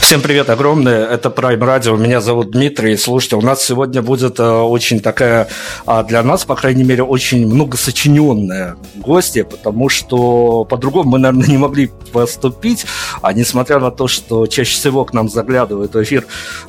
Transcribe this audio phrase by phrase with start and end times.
[0.00, 2.96] Всем привет огромное, это Prime Radio, меня зовут Дмитрий.
[2.96, 5.48] Слушайте, у нас сегодня будет э, очень такая,
[5.84, 11.58] а, для нас, по крайней мере, очень многосочиненная гостья, потому что по-другому мы, наверное, не
[11.58, 12.86] могли поступить,
[13.20, 16.26] а несмотря на то, что чаще всего к нам заглядывают в эфир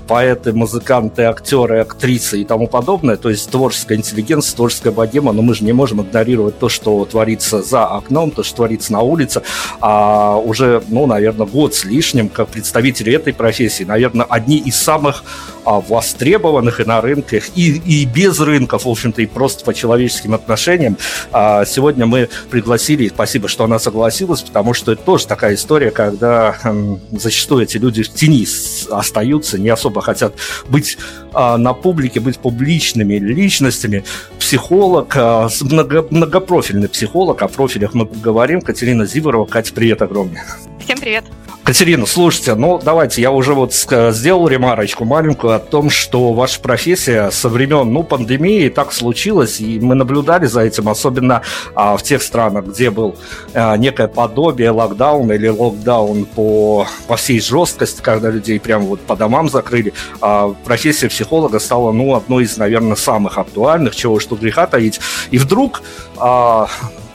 [0.07, 5.53] поэты, музыканты, актеры, актрисы и тому подобное, то есть творческая интеллигенция, творческая богема, но мы
[5.53, 9.43] же не можем игнорировать то, что творится за окном, то, что творится на улице,
[9.79, 15.23] а уже, ну, наверное, год с лишним, как представители этой профессии, наверное, одни из самых
[15.65, 20.33] а, востребованных и на рынках, и, и без рынков, в общем-то, и просто по человеческим
[20.33, 20.97] отношениям.
[21.31, 26.57] А, сегодня мы пригласили, спасибо, что она согласилась, потому что это тоже такая история, когда
[26.63, 28.47] м, зачастую эти люди в тени
[28.89, 30.33] остаются, не особо хотят
[30.69, 30.97] быть
[31.33, 34.03] а, на публике, быть публичными личностями.
[34.39, 38.61] Психолог, а, много, многопрофильный психолог, о профилях мы поговорим.
[38.61, 39.45] Катерина Зиворова.
[39.45, 40.45] Катя, привет огромное.
[40.83, 41.25] Всем привет.
[41.69, 47.29] Катерина, слушайте, ну давайте, я уже вот сделал ремарочку маленькую о том, что ваша профессия
[47.29, 51.43] со времен, ну, пандемии так случилось, и мы наблюдали за этим, особенно
[51.75, 53.17] а, в тех странах, где был
[53.53, 59.15] а, некое подобие локдауна или локдаун по, по всей жесткости, когда людей прямо вот по
[59.15, 64.39] домам закрыли, а, профессия психолога стала, ну, одной из, наверное, самых актуальных, чего уж тут
[64.39, 64.99] греха таить.
[65.29, 65.83] И вдруг
[66.17, 66.67] а,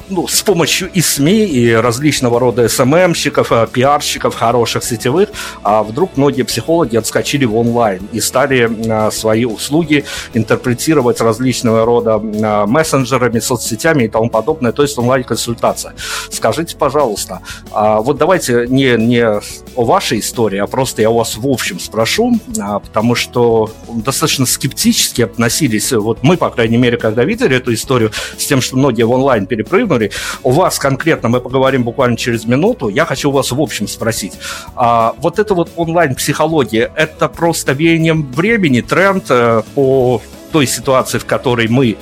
[0.09, 5.31] ну, с помощью и СМИ, и различного рода СММщиков, э, пиарщиков хороших сетевых,
[5.63, 12.21] а вдруг многие психологи отскочили в онлайн и стали а, свои услуги интерпретировать различного рода
[12.23, 15.95] а, мессенджерами, соцсетями и тому подобное, то есть онлайн-консультация.
[16.31, 17.41] Скажите, пожалуйста,
[17.71, 19.41] а, вот давайте не, не о
[19.77, 25.23] вашей истории, а просто я у вас в общем спрошу, а, потому что достаточно скептически
[25.23, 29.11] относились, вот мы, по крайней мере, когда видели эту историю с тем, что многие в
[29.11, 30.11] онлайн перепрыгнули, партнере.
[30.43, 34.35] У вас конкретно, мы поговорим буквально через минуту, я хочу вас в общем спросить.
[34.77, 40.21] А, вот это вот онлайн-психология, это просто веянием времени, тренд э, по
[40.53, 41.97] той ситуации, в которой мы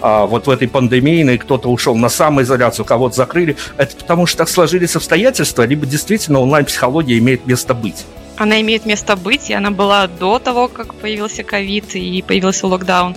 [0.00, 3.56] а, вот в этой пандемийной кто-то ушел на самоизоляцию, кого-то закрыли.
[3.76, 8.04] Это потому что так сложились обстоятельства, либо действительно онлайн-психология имеет место быть?
[8.36, 13.16] Она имеет место быть, и она была до того, как появился ковид и появился локдаун.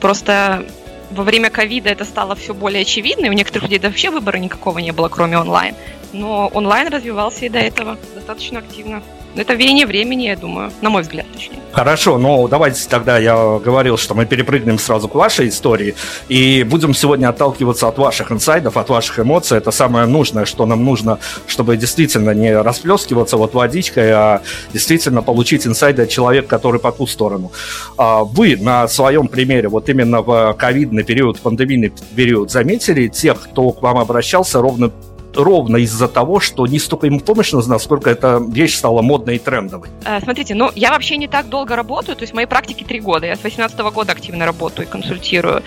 [0.00, 0.64] Просто
[1.10, 4.78] во время ковида это стало все более очевидно, и у некоторых людей вообще выбора никакого
[4.78, 5.74] не было, кроме онлайн.
[6.12, 9.02] Но онлайн развивался и до этого достаточно активно.
[9.36, 11.58] Это веяние времени, я думаю, на мой взгляд, точнее.
[11.72, 15.96] Хорошо, ну давайте тогда я говорил, что мы перепрыгнем сразу к вашей истории
[16.28, 19.58] и будем сегодня отталкиваться от ваших инсайдов, от ваших эмоций.
[19.58, 21.18] Это самое нужное, что нам нужно,
[21.48, 27.08] чтобы действительно не расплескиваться вот водичкой, а действительно получить инсайды от человека, который по ту
[27.08, 27.50] сторону.
[27.96, 33.70] А вы на своем примере, вот именно в ковидный период, пандемийный период, заметили тех, кто
[33.72, 34.92] к вам обращался ровно
[35.36, 39.38] ровно из-за того, что не столько ему помощь нужна, сколько эта вещь стала модной и
[39.38, 39.88] трендовой.
[40.04, 43.26] А, смотрите, ну, я вообще не так долго работаю, то есть моей практике три года.
[43.26, 45.62] Я с 18 года активно работаю и консультирую.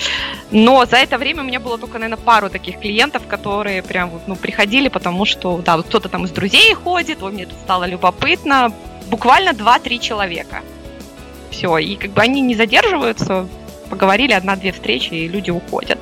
[0.51, 4.35] Но за это время у меня было только, наверное, пару таких клиентов, которые прям ну,
[4.35, 8.71] приходили, потому что, да, вот кто-то там из друзей ходит, вот мне тут стало любопытно.
[9.09, 10.61] Буквально 2-3 человека.
[11.49, 13.47] Все, и как бы они не задерживаются,
[13.89, 15.99] поговорили одна-две встречи, и люди уходят.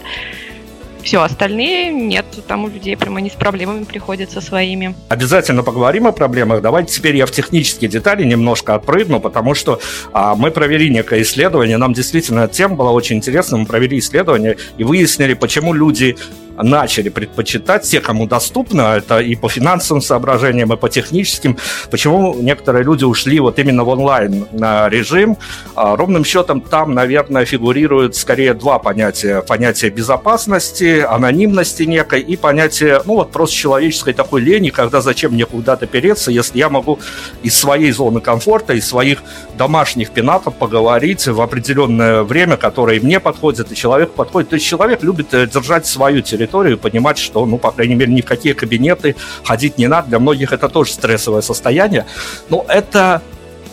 [1.06, 4.96] Все, остальные нет, там у людей прямо они с проблемами приходят со своими.
[5.08, 6.64] Обязательно поговорим о проблемах.
[6.64, 9.80] Давайте теперь я в технические детали немножко отпрыгну, потому что
[10.14, 14.84] а, мы провели некое исследование, нам действительно тема была очень интересна, мы провели исследование и
[14.84, 16.16] выяснили, почему люди
[16.58, 21.58] начали предпочитать, те, кому доступно, это и по финансовым соображениям, и по техническим,
[21.92, 25.38] почему некоторые люди ушли вот именно в онлайн режим.
[25.76, 29.42] А, ровным счетом там, наверное, фигурируют скорее два понятия.
[29.42, 35.46] Понятие безопасности, анонимности некой и понятие, ну вот просто человеческой такой лени, когда зачем мне
[35.46, 37.00] куда-то переться, если я могу
[37.44, 39.24] из своей зоны комфорта, из своих
[39.58, 44.50] домашних пенатов поговорить в определенное время, которое мне подходит, и человеку подходит.
[44.50, 48.22] То есть человек любит э, держать свою территорию, понимать, что, ну, по крайней мере, ни
[48.22, 50.10] в какие кабинеты ходить не надо.
[50.10, 52.06] Для многих это тоже стрессовое состояние.
[52.50, 53.22] Но это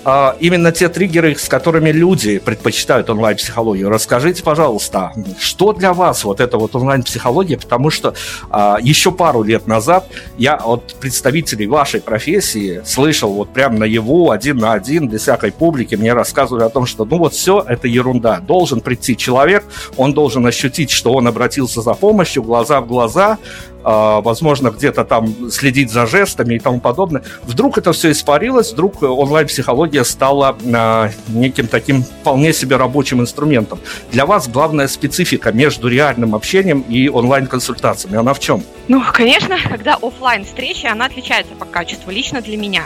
[0.05, 3.89] а, именно те триггеры, с которыми люди предпочитают онлайн-психологию.
[3.89, 8.15] Расскажите, пожалуйста, что для вас вот эта вот онлайн-психология, потому что
[8.51, 10.07] а, еще пару лет назад
[10.39, 15.53] я от представителей вашей профессии слышал вот прям на его один на один без всякой
[15.53, 18.41] публики мне рассказывали о том, что ну вот все это ерунда.
[18.41, 19.65] Должен прийти человек,
[19.97, 23.39] он должен ощутить, что он обратился за помощью, глаза в глаза,
[23.83, 27.23] возможно, где-то там следить за жестами и тому подобное.
[27.43, 33.79] Вдруг это все испарилось, вдруг онлайн-психология стала а, неким таким вполне себе рабочим инструментом.
[34.11, 38.63] Для вас главная специфика между реальным общением и онлайн-консультациями, она в чем?
[38.89, 42.85] Ну, конечно, когда офлайн встреча, она отличается по качеству, лично для меня.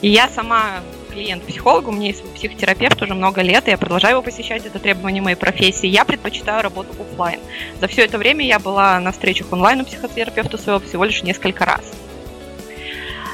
[0.00, 0.80] И я сама
[1.18, 4.78] клиент психолога, у меня есть психотерапевт уже много лет, и я продолжаю его посещать, это
[4.78, 5.88] требование моей профессии.
[5.88, 7.40] Я предпочитаю работу офлайн.
[7.80, 11.64] За все это время я была на встречах онлайн у психотерапевта своего всего лишь несколько
[11.64, 11.82] раз.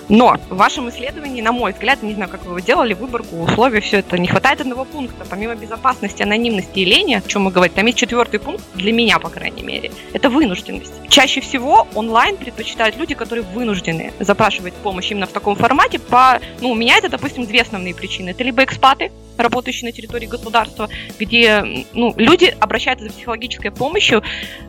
[0.09, 3.81] Но в вашем исследовании, на мой взгляд, не знаю, как вы его делали, выборку, условия,
[3.81, 5.25] все это, не хватает одного пункта.
[5.29, 9.19] Помимо безопасности, анонимности и лени, о чем мы говорим, там есть четвертый пункт, для меня,
[9.19, 10.93] по крайней мере, это вынужденность.
[11.09, 15.99] Чаще всего онлайн предпочитают люди, которые вынуждены запрашивать помощь именно в таком формате.
[15.99, 18.31] По, ну, у меня это, допустим, две основные причины.
[18.31, 24.23] Это либо экспаты, работающие на территории государства, где ну, люди обращаются за психологической помощью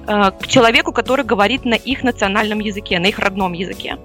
[0.08, 3.98] э, к человеку, который говорит на их национальном языке, на их родном языке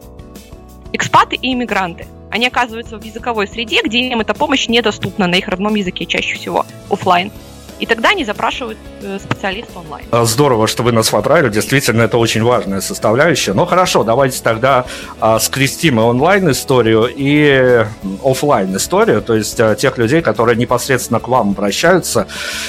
[0.93, 2.07] экспаты и иммигранты.
[2.31, 6.37] Они оказываются в языковой среде, где им эта помощь недоступна на их родном языке чаще
[6.37, 7.33] всего, офлайн.
[7.81, 10.05] И тогда они запрашивают э, специалиста онлайн.
[10.11, 11.51] А, здорово, что вы нас поправили.
[11.51, 13.55] Действительно, это очень важная составляющая.
[13.55, 14.85] Ну хорошо, давайте тогда
[15.19, 17.87] а, скрестим и онлайн-историю, и
[18.23, 22.27] офлайн историю, то есть а, тех людей, которые непосредственно к вам обращаются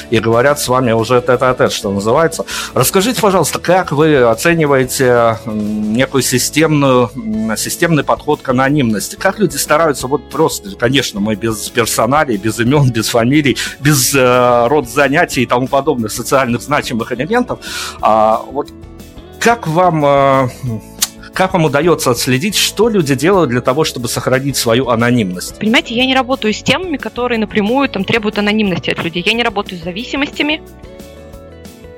[0.09, 2.45] и говорят с вами уже тет-а-тет, что называется.
[2.73, 7.11] Расскажите, пожалуйста, как вы оцениваете некую системную,
[7.57, 9.17] системный подход к анонимности?
[9.17, 14.67] Как люди стараются вот просто, конечно, мы без персоналей, без имен, без фамилий, без э,
[14.67, 17.59] род занятий и тому подобных социальных значимых элементов.
[18.01, 18.67] А, вот
[19.39, 20.49] как вам а,
[21.33, 25.57] как вам удается отследить, что люди делают для того, чтобы сохранить свою анонимность?
[25.59, 29.23] Понимаете, я не работаю с темами, которые напрямую там, требуют анонимности от людей.
[29.25, 30.61] Я не работаю с зависимостями,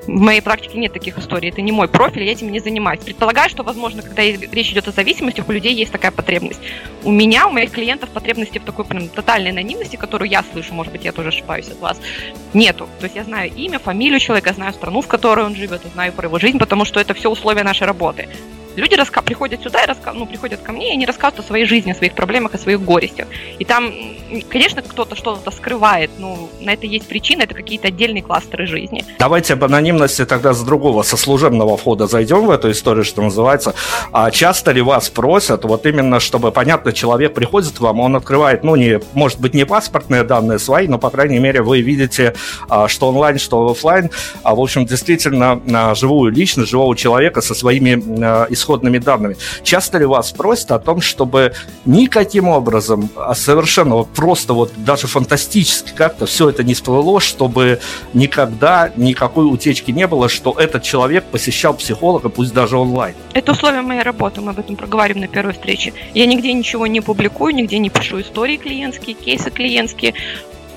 [0.07, 2.99] в моей практике нет таких историй, это не мой профиль, я этим не занимаюсь.
[2.99, 6.59] Предполагаю, что, возможно, когда речь идет о зависимости, у людей есть такая потребность.
[7.03, 10.91] У меня, у моих клиентов потребности в такой прям тотальной анонимности, которую я слышу, может
[10.91, 11.97] быть, я тоже ошибаюсь от вас,
[12.53, 12.87] нету.
[12.99, 16.27] То есть я знаю имя, фамилию человека, знаю страну, в которой он живет, знаю про
[16.27, 18.27] его жизнь, потому что это все условия нашей работы.
[18.75, 21.65] Люди раска- приходят сюда и раска- ну, приходят ко мне, и они рассказывают о своей
[21.65, 23.27] жизни, о своих проблемах, о своих горестях.
[23.59, 23.93] И там,
[24.49, 29.05] конечно, кто-то что-то скрывает, но на это есть причина, это какие-то отдельные кластеры жизни.
[29.19, 33.75] Давайте об анонимности тогда с другого, со служебного входа зайдем в эту историю, что называется.
[34.11, 38.63] А часто ли вас просят, вот именно, чтобы, понятно, человек приходит к вам, он открывает,
[38.63, 42.33] ну, не, может быть, не паспортные данные свои, но, по крайней мере, вы видите,
[42.69, 44.09] а, что онлайн, что офлайн,
[44.41, 47.93] а, в общем, действительно, а, живую личность, живого человека со своими
[48.63, 49.35] исходными данными.
[49.63, 51.53] Часто ли вас просят о том, чтобы
[51.85, 57.79] никаким образом, а совершенно вот просто вот даже фантастически как-то все это не всплыло, чтобы
[58.13, 63.15] никогда никакой утечки не было, что этот человек посещал психолога, пусть даже онлайн?
[63.33, 65.93] Это условие моей работы, мы об этом проговорим на первой встрече.
[66.13, 70.13] Я нигде ничего не публикую, нигде не пишу истории клиентские, кейсы клиентские,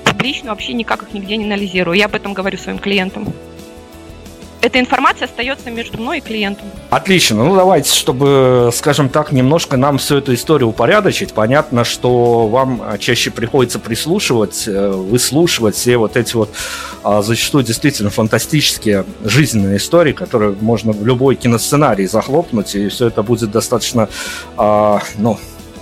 [0.03, 1.97] публично вообще никак их нигде не анализирую.
[1.97, 3.33] Я об этом говорю своим клиентам
[4.61, 6.67] эта информация остается между мной и клиентом.
[6.89, 7.43] Отлично.
[7.43, 11.33] Ну, давайте, чтобы, скажем так, немножко нам всю эту историю упорядочить.
[11.33, 16.49] Понятно, что вам чаще приходится прислушивать, э, выслушивать все вот эти вот
[17.03, 23.23] а, зачастую действительно фантастические жизненные истории, которые можно в любой киносценарий захлопнуть, и все это
[23.23, 24.09] будет достаточно,
[24.57, 25.01] а,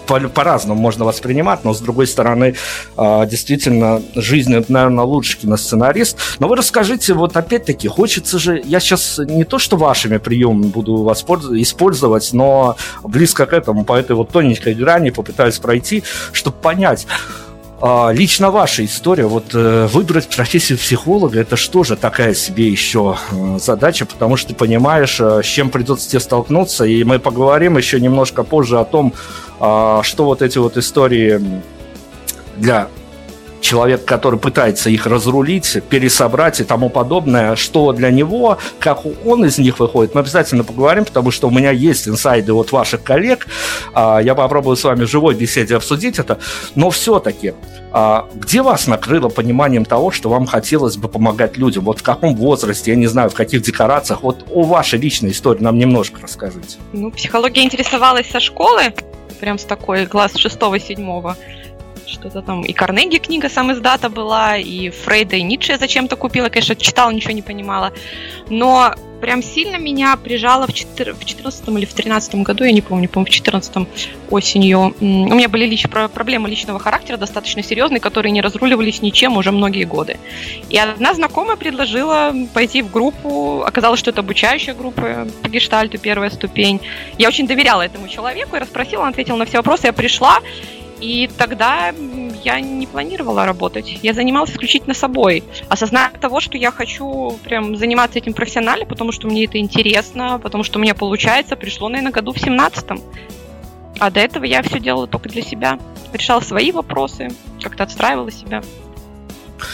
[0.06, 2.56] по- по-разному можно воспринимать, но с другой стороны,
[2.98, 6.18] э, действительно, жизнь наверное, лучший киносценарист.
[6.40, 10.98] Но вы расскажите, вот опять-таки, хочется же, я сейчас не то, что вашими приемами буду
[10.98, 17.08] воспользоваться, использовать, но близко к этому, по этой вот тоненькой грани попытаюсь пройти, чтобы понять,
[17.82, 23.18] а, лично ваша история, вот э, выбрать профессию психолога, это что же такая себе еще
[23.32, 27.78] э, задача, потому что ты понимаешь, э, с чем придется тебе столкнуться, и мы поговорим
[27.78, 31.42] еще немножко позже о том, а, что вот эти вот истории
[32.58, 32.88] для
[33.66, 39.58] человек, который пытается их разрулить, пересобрать и тому подобное, что для него, как он из
[39.58, 43.48] них выходит, мы обязательно поговорим, потому что у меня есть инсайды от ваших коллег,
[43.94, 46.38] а, я попробую с вами в живой беседе обсудить это,
[46.76, 47.54] но все-таки,
[47.92, 51.86] а, где вас накрыло пониманием того, что вам хотелось бы помогать людям?
[51.86, 54.22] Вот в каком возрасте, я не знаю, в каких декорациях?
[54.22, 56.78] Вот о вашей личной истории нам немножко расскажите.
[56.94, 58.94] Ну, психология интересовалась со школы,
[59.36, 61.38] прям с такой, класс шестого-седьмого
[62.08, 62.64] что-то там.
[62.64, 66.50] И Карнеги книга сам издата была, и Фрейда, и Ницше я зачем-то купила.
[66.50, 67.94] Конечно, читала, ничего не понимала.
[68.50, 73.26] Но прям сильно меня прижало в 2014 или в 2013 году, я не помню, по-моему,
[73.26, 73.88] в 2014
[74.30, 74.94] осенью.
[75.00, 79.86] У меня были лич, проблемы личного характера достаточно серьезные, которые не разруливались ничем уже многие
[79.86, 80.20] годы.
[80.70, 86.30] И одна знакомая предложила пойти в группу, оказалось, что это обучающая группа по гештальту, первая
[86.30, 86.82] ступень.
[87.18, 90.40] Я очень доверяла этому человеку и расспросила, он ответил на все вопросы, я пришла,
[91.00, 91.94] и тогда
[92.44, 94.00] я не планировала работать.
[94.02, 95.44] Я занималась исключительно собой.
[95.70, 100.64] Осознание того, что я хочу прям заниматься этим профессионально, потому что мне это интересно, потому
[100.64, 103.02] что у меня получается, пришло, наверное, году в 17-м.
[104.00, 105.80] А до этого я все делала только для себя.
[106.14, 107.30] Решала свои вопросы,
[107.62, 108.62] как-то отстраивала себя.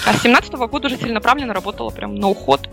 [0.05, 2.69] А с 17 -го года уже целенаправленно работала прям на уход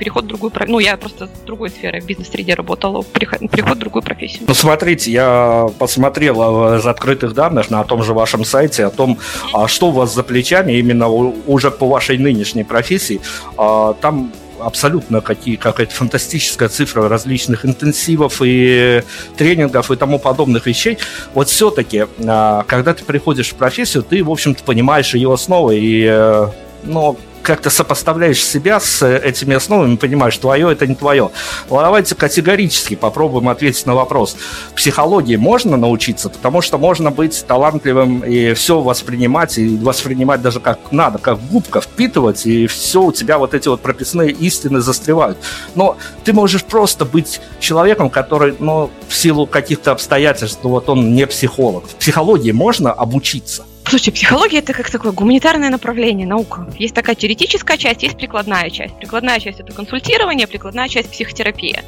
[0.00, 4.02] переход в другую Ну, я просто с другой сферы в бизнес-среде работала, переход, в другую
[4.02, 4.44] профессию.
[4.48, 9.18] Ну, смотрите, я посмотрел из открытых данных на том же вашем сайте о том,
[9.52, 13.20] а что у вас за плечами именно уже по вашей нынешней профессии.
[13.58, 19.02] А, там абсолютно какие, какая-то фантастическая цифра различных интенсивов и
[19.36, 20.98] тренингов и тому подобных вещей.
[21.34, 26.06] Вот все-таки, а, когда ты приходишь в профессию, ты, в общем-то, понимаешь ее основы и
[26.08, 26.46] э,
[26.84, 31.30] ну, как-то сопоставляешь себя с этими основами, понимаешь, твое это не твое.
[31.68, 34.36] Давайте категорически попробуем ответить на вопрос.
[34.74, 40.78] Психологии можно научиться, потому что можно быть талантливым и все воспринимать, и воспринимать даже как
[40.90, 45.38] надо, как губка впитывать, и все у тебя вот эти вот прописные истины застревают.
[45.74, 51.26] Но ты можешь просто быть человеком, который, ну, в силу каких-то обстоятельств, вот он не
[51.26, 51.86] психолог.
[51.86, 53.64] В психологии можно обучиться.
[53.90, 56.72] Слушайте, психология это как такое гуманитарное направление, наука.
[56.78, 58.96] Есть такая теоретическая часть, есть прикладная часть.
[58.96, 61.82] Прикладная часть это консультирование, прикладная часть психотерапия.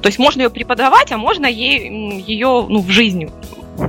[0.00, 3.30] То есть можно ее преподавать, а можно ей, ее ну, в жизнь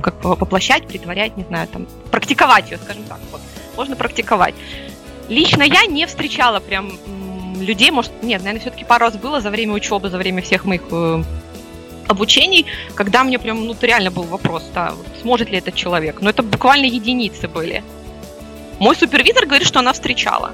[0.02, 3.20] как воплощать, притворять, не знаю, там, практиковать ее, скажем так.
[3.32, 3.40] Вот.
[3.74, 4.54] Можно практиковать.
[5.30, 6.92] Лично я не встречала прям
[7.58, 10.82] людей, может, нет, наверное, все-таки пару раз было за время учебы, за время всех моих
[10.90, 11.22] э,
[12.08, 16.20] обучений, когда мне прям, ну, реально был вопрос, да, сможет ли этот человек.
[16.20, 17.82] Но это буквально единицы были.
[18.78, 20.52] Мой супервизор говорит, что она встречала.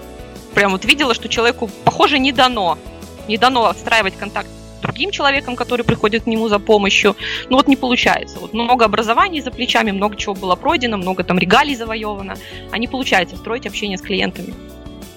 [0.54, 2.78] Прям вот видела, что человеку, похоже, не дано.
[3.28, 7.16] Не дано отстраивать контакт с другим человеком, который приходит к нему за помощью.
[7.48, 8.38] Ну вот не получается.
[8.38, 12.36] Вот много образований за плечами, много чего было пройдено, много там регалий завоевано.
[12.70, 14.54] А не получается строить общение с клиентами,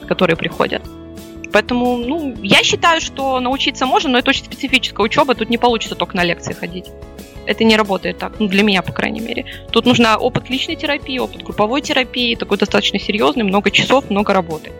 [0.08, 0.82] которые приходят.
[1.52, 5.96] Поэтому, ну, я считаю, что научиться можно, но это очень специфическая учеба, тут не получится
[5.96, 6.86] только на лекции ходить.
[7.46, 9.46] Это не работает так, ну, для меня, по крайней мере.
[9.72, 14.72] Тут нужен опыт личной терапии, опыт групповой терапии, такой достаточно серьезный, много часов, много работы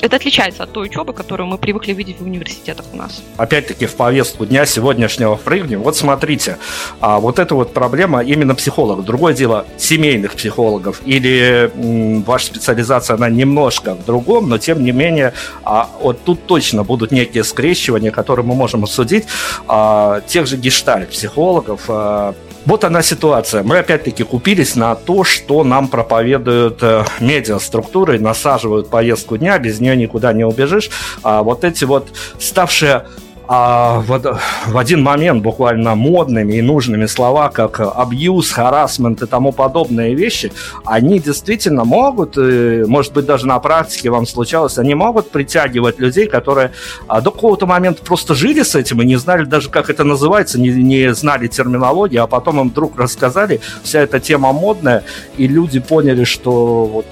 [0.00, 3.22] это отличается от той учебы, которую мы привыкли видеть в университетах у нас.
[3.36, 5.82] Опять-таки в повестку дня сегодняшнего впрыгнем.
[5.82, 6.58] Вот смотрите,
[7.00, 9.04] а вот эта вот проблема именно психологов.
[9.04, 14.92] Другое дело семейных психологов или м, ваша специализация, она немножко в другом, но тем не
[14.92, 15.32] менее,
[15.64, 19.24] а, вот тут точно будут некие скрещивания, которые мы можем обсудить.
[19.66, 22.34] А, тех же гештальт-психологов, а,
[22.66, 23.62] вот она ситуация.
[23.62, 29.96] Мы опять-таки купились на то, что нам проповедуют э, медиаструктуры, насаживают повестку дня, без нее
[29.96, 30.90] никуда не убежишь.
[31.22, 32.08] А вот эти вот
[32.38, 33.06] ставшие
[33.48, 39.52] а в, в один момент буквально модными и нужными слова, как абьюз, харасмент и тому
[39.52, 40.52] подобные вещи,
[40.84, 46.72] они действительно могут, может быть, даже на практике вам случалось, они могут притягивать людей, которые
[47.06, 50.60] а, до какого-то момента просто жили с этим и не знали даже, как это называется,
[50.60, 55.04] не, не знали терминологии, а потом им вдруг рассказали, вся эта тема модная,
[55.36, 57.06] и люди поняли, что вот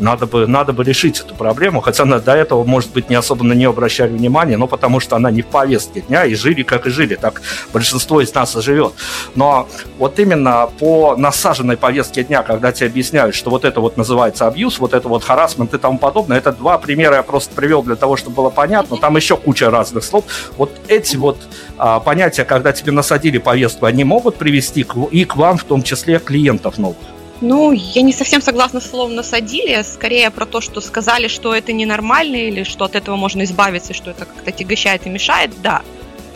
[0.00, 3.44] надо бы, надо бы решить эту проблему, хотя на, до этого, может быть, не особо
[3.44, 6.86] на нее обращали внимание, но потому что она не в повестке дня, и жили, как
[6.86, 7.42] и жили, так
[7.72, 8.94] большинство из нас и живет.
[9.34, 14.46] Но вот именно по насаженной повестке дня, когда тебе объясняют, что вот это вот называется
[14.46, 17.96] абьюз, вот это вот харасмент и тому подобное, это два примера я просто привел для
[17.96, 20.24] того, чтобы было понятно, там еще куча разных слов.
[20.56, 21.38] Вот эти вот
[21.78, 25.82] а, понятия, когда тебе насадили повестку, они могут привести к, и к вам, в том
[25.82, 27.19] числе, клиентов новых.
[27.40, 31.72] Ну, я не совсем согласна с словом «насадили», скорее про то, что сказали, что это
[31.72, 35.80] ненормально или что от этого можно избавиться, что это как-то тягощает и мешает, да.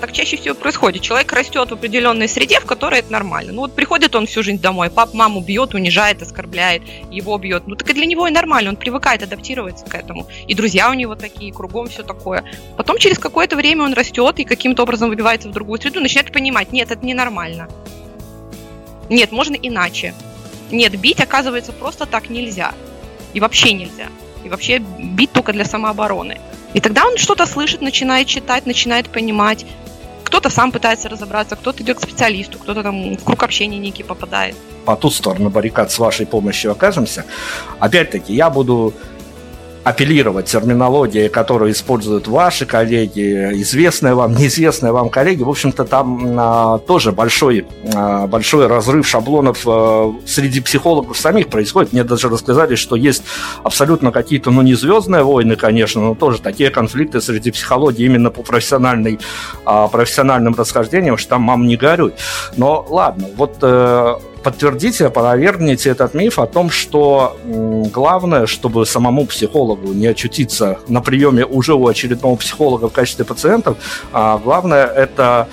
[0.01, 1.03] Так чаще всего происходит.
[1.03, 3.53] Человек растет в определенной среде, в которой это нормально.
[3.53, 7.67] Ну вот приходит он всю жизнь домой, пап маму бьет, унижает, оскорбляет, его бьет.
[7.67, 10.27] Ну так и для него и нормально, он привыкает адаптироваться к этому.
[10.47, 12.45] И друзья у него такие, кругом все такое.
[12.77, 16.73] Потом через какое-то время он растет и каким-то образом выбивается в другую среду, начинает понимать,
[16.73, 17.69] нет, это ненормально.
[19.09, 20.15] Нет, можно иначе.
[20.71, 22.73] Нет, бить, оказывается, просто так нельзя.
[23.33, 24.09] И вообще нельзя.
[24.45, 26.39] И вообще бить только для самообороны.
[26.75, 29.65] И тогда он что-то слышит, начинает читать, начинает понимать.
[30.35, 34.57] кто-то сам пытается разобраться, кто-то идет к специалисту, кто-то там в круг общения некий попадает.
[34.85, 37.25] По ту сторону баррикад с вашей помощью окажемся.
[37.79, 38.93] Опять-таки, я буду
[39.85, 45.43] апеллировать терминологии, которую используют ваши коллеги, известные вам, неизвестные вам коллеги.
[45.43, 51.93] В общем-то, там а, тоже большой, а, большой разрыв шаблонов а, среди психологов самих происходит.
[51.93, 53.25] Мне даже рассказали, что есть
[53.63, 58.43] абсолютно какие-то, ну, не звездные войны, конечно, но тоже такие конфликты среди психологии именно по
[58.43, 59.21] профессиональной,
[59.67, 62.15] а, профессиональным расхождениям, что там мам не горюй.
[62.57, 64.15] Но ладно, вот э,
[64.45, 67.37] подтвердите, опровергните этот миф о том, что
[67.93, 73.79] главное, чтобы самому психологу не очутиться на приеме уже у очередного психолога в качестве пациентов,
[74.13, 75.49] а главное это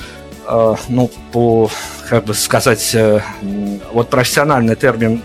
[0.48, 1.70] э, ну, по,
[2.10, 3.22] как бы сказать, э,
[3.94, 5.22] вот профессиональный термин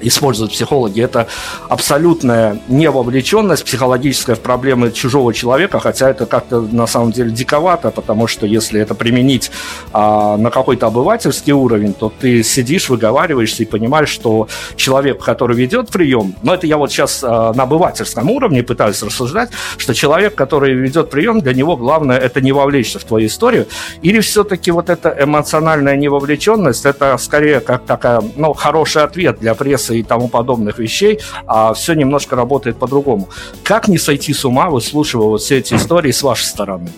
[0.00, 1.28] используют психологи, это
[1.68, 8.26] абсолютная невовлеченность психологическая в проблемы чужого человека, хотя это как-то на самом деле диковато, потому
[8.26, 9.50] что если это применить
[9.92, 15.90] а, на какой-то обывательский уровень, то ты сидишь, выговариваешься и понимаешь, что человек, который ведет
[15.90, 20.74] прием, но это я вот сейчас а, на обывательском уровне пытаюсь рассуждать, что человек, который
[20.74, 23.66] ведет прием, для него главное это не вовлечься в твою историю,
[24.02, 29.87] или все-таки вот эта эмоциональная невовлеченность, это скорее как такая, ну, хороший ответ для прессы
[29.94, 33.28] и тому подобных вещей, а все немножко работает по-другому.
[33.62, 36.90] Как не сойти с ума, выслушивая вот все эти истории с вашей стороны?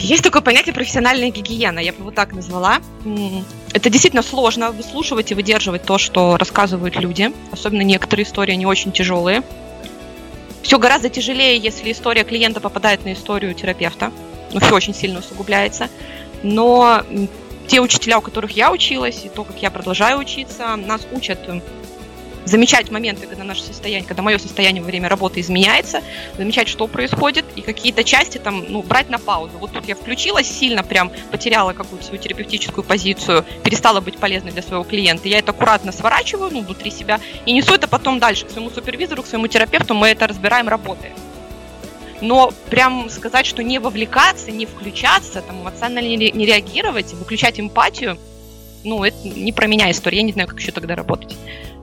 [0.00, 2.78] Есть такое понятие профессиональная гигиена, я бы вот так назвала.
[3.72, 7.32] Это действительно сложно выслушивать и выдерживать то, что рассказывают люди.
[7.50, 9.42] Особенно некоторые истории, они очень тяжелые.
[10.62, 14.10] Все гораздо тяжелее, если история клиента попадает на историю терапевта.
[14.52, 15.88] Ну, все очень сильно усугубляется.
[16.42, 17.02] Но
[17.66, 21.48] те учителя, у которых я училась, и то, как я продолжаю учиться, нас учат
[22.44, 26.02] замечать моменты, когда наше состояние, когда мое состояние во время работы изменяется,
[26.36, 29.58] замечать, что происходит, и какие-то части там, ну, брать на паузу.
[29.58, 34.62] Вот тут я включилась сильно, прям потеряла какую-то свою терапевтическую позицию, перестала быть полезной для
[34.62, 35.28] своего клиента.
[35.28, 39.22] Я это аккуратно сворачиваю, ну, внутри себя, и несу это потом дальше к своему супервизору,
[39.22, 41.14] к своему терапевту, мы это разбираем, работаем.
[42.20, 48.18] Но прям сказать, что не вовлекаться, не включаться, там, эмоционально не реагировать, выключать эмпатию,
[48.84, 51.36] ну, это не про меня история, я не знаю, как еще тогда работать.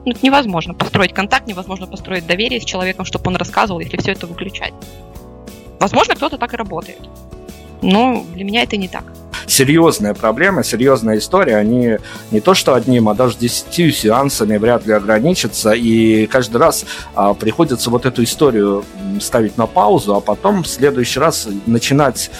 [0.06, 4.12] Ну, это невозможно построить контакт, невозможно построить доверие с человеком, чтобы он рассказывал, если все
[4.12, 4.72] это выключать.
[5.80, 7.00] Возможно, кто-то так и работает.
[7.82, 9.02] Но для меня это не так.
[9.48, 11.56] Серьезная проблема, серьезная история.
[11.56, 11.98] Они
[12.30, 15.72] не то что одним, а даже десятью сеансами вряд ли ограничатся.
[15.72, 16.84] И каждый раз
[17.16, 18.84] а, приходится вот эту историю
[19.20, 22.30] ставить на паузу, а потом в следующий раз начинать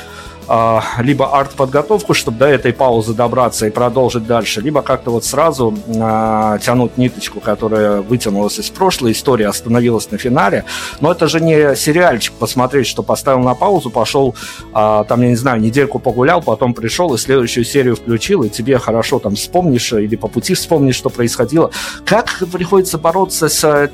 [0.48, 5.76] а, либо арт-подготовку, чтобы до этой паузы добраться и продолжить дальше, либо как-то вот сразу
[6.00, 10.64] а, тянуть ниточку, которая вытянулась из прошлой истории, остановилась на финале.
[11.00, 14.35] Но это же не сериальчик посмотреть, что поставил на паузу, пошел,
[14.72, 18.78] а, там, я не знаю, недельку погулял, потом пришел и следующую серию включил, и тебе
[18.78, 21.70] хорошо там вспомнишь или по пути вспомнишь, что происходило.
[22.04, 23.90] Как приходится бороться с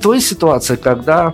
[0.00, 1.32] той ситуацией, когда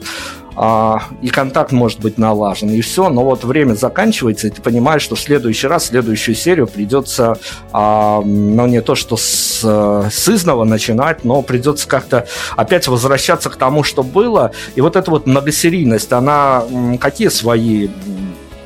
[0.56, 5.02] а, и контакт может быть налажен, и все, но вот время заканчивается, и ты понимаешь,
[5.02, 7.38] что в следующий раз, в следующую серию придется,
[7.72, 13.56] а, ну, не то, что с, с изного начинать, но придется как-то опять возвращаться к
[13.56, 16.64] тому, что было, и вот эта вот многосерийность, она
[17.00, 17.88] какие свои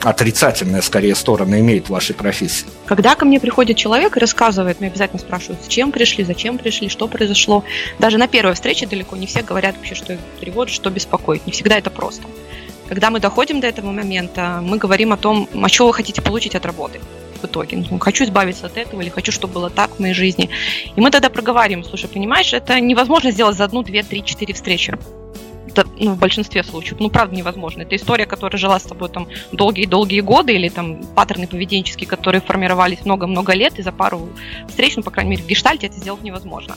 [0.08, 2.66] отрицательная, скорее, сторона имеет в вашей профессии?
[2.86, 6.88] Когда ко мне приходит человек и рассказывает, мне обязательно спрашивают, с чем пришли, зачем пришли,
[6.88, 7.64] что произошло.
[7.98, 11.44] Даже на первой встрече далеко не все говорят вообще, что их тревожит, что беспокоит.
[11.46, 12.22] Не всегда это просто.
[12.88, 16.54] Когда мы доходим до этого момента, мы говорим о том, а что вы хотите получить
[16.54, 17.00] от работы
[17.42, 17.84] в итоге.
[17.90, 20.50] Ну, хочу избавиться от этого или хочу, чтобы было так в моей жизни.
[20.94, 24.96] И мы тогда проговариваем, слушай, понимаешь, это невозможно сделать за одну, две, три, четыре встречи
[25.98, 27.82] ну, в большинстве случаев, ну, правда, невозможно.
[27.82, 33.04] Это история, которая жила с тобой там долгие-долгие годы, или там паттерны поведенческие, которые формировались
[33.04, 34.28] много-много лет, и за пару
[34.68, 36.76] встреч, ну, по крайней мере, в гештальте это сделать невозможно.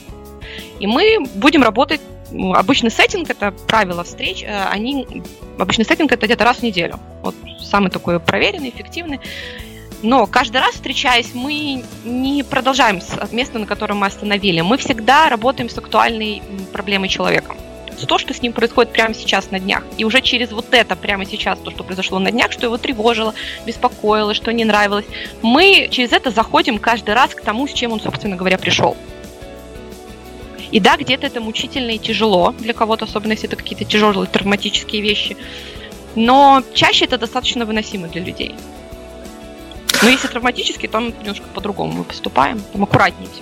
[0.79, 5.05] И мы будем работать, обычный сеттинг, это правила встреч, э, они,
[5.57, 6.99] обычный сеттинг это где-то раз в неделю.
[7.21, 9.19] Вот самый такой проверенный, эффективный.
[10.01, 14.62] Но каждый раз встречаясь, мы не продолжаем с места, на котором мы остановили.
[14.62, 17.55] Мы всегда работаем с актуальной проблемой человека
[18.07, 19.83] то, что с ним происходит прямо сейчас на днях.
[19.97, 23.33] И уже через вот это прямо сейчас, то, что произошло на днях, что его тревожило,
[23.65, 25.05] беспокоило, что не нравилось,
[25.41, 28.95] мы через это заходим каждый раз к тому, с чем он, собственно говоря, пришел.
[30.71, 35.01] И да, где-то это мучительно и тяжело для кого-то, особенно если это какие-то тяжелые травматические
[35.01, 35.35] вещи.
[36.15, 38.55] Но чаще это достаточно выносимо для людей.
[40.01, 43.41] Но если травматически, то немножко по-другому мы поступаем, там аккуратнее все.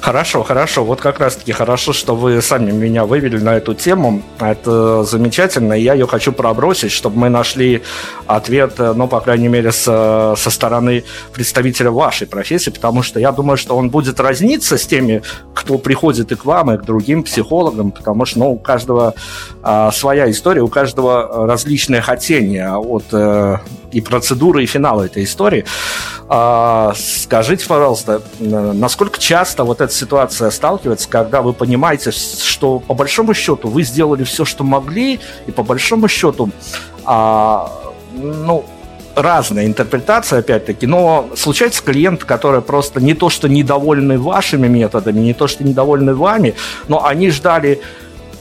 [0.00, 0.84] Хорошо, хорошо.
[0.84, 4.22] Вот как раз-таки хорошо, что вы сами меня вывели на эту тему.
[4.38, 5.74] Это замечательно.
[5.74, 7.82] Я ее хочу пробросить, чтобы мы нашли
[8.26, 13.56] ответ, ну, по крайней мере, с, со стороны представителя вашей профессии, потому что я думаю,
[13.56, 15.22] что он будет разниться с теми,
[15.54, 19.14] кто приходит и к вам, и к другим психологам, потому что, ну, у каждого
[19.62, 23.58] а, своя история, у каждого различное хотение от э,
[23.92, 25.64] и процедуры, и финала этой истории.
[26.28, 26.92] А,
[27.24, 33.68] скажите, пожалуйста, насколько часто вот эта ситуация сталкивается, когда вы понимаете, что по большому счету
[33.68, 36.50] вы сделали все, что могли, и по большому счету,
[37.04, 37.72] а,
[38.14, 38.66] ну,
[39.16, 45.32] разная интерпретация, опять-таки, но случается клиент, который просто не то, что недовольны вашими методами, не
[45.32, 46.54] то, что недовольны вами,
[46.88, 47.80] но они ждали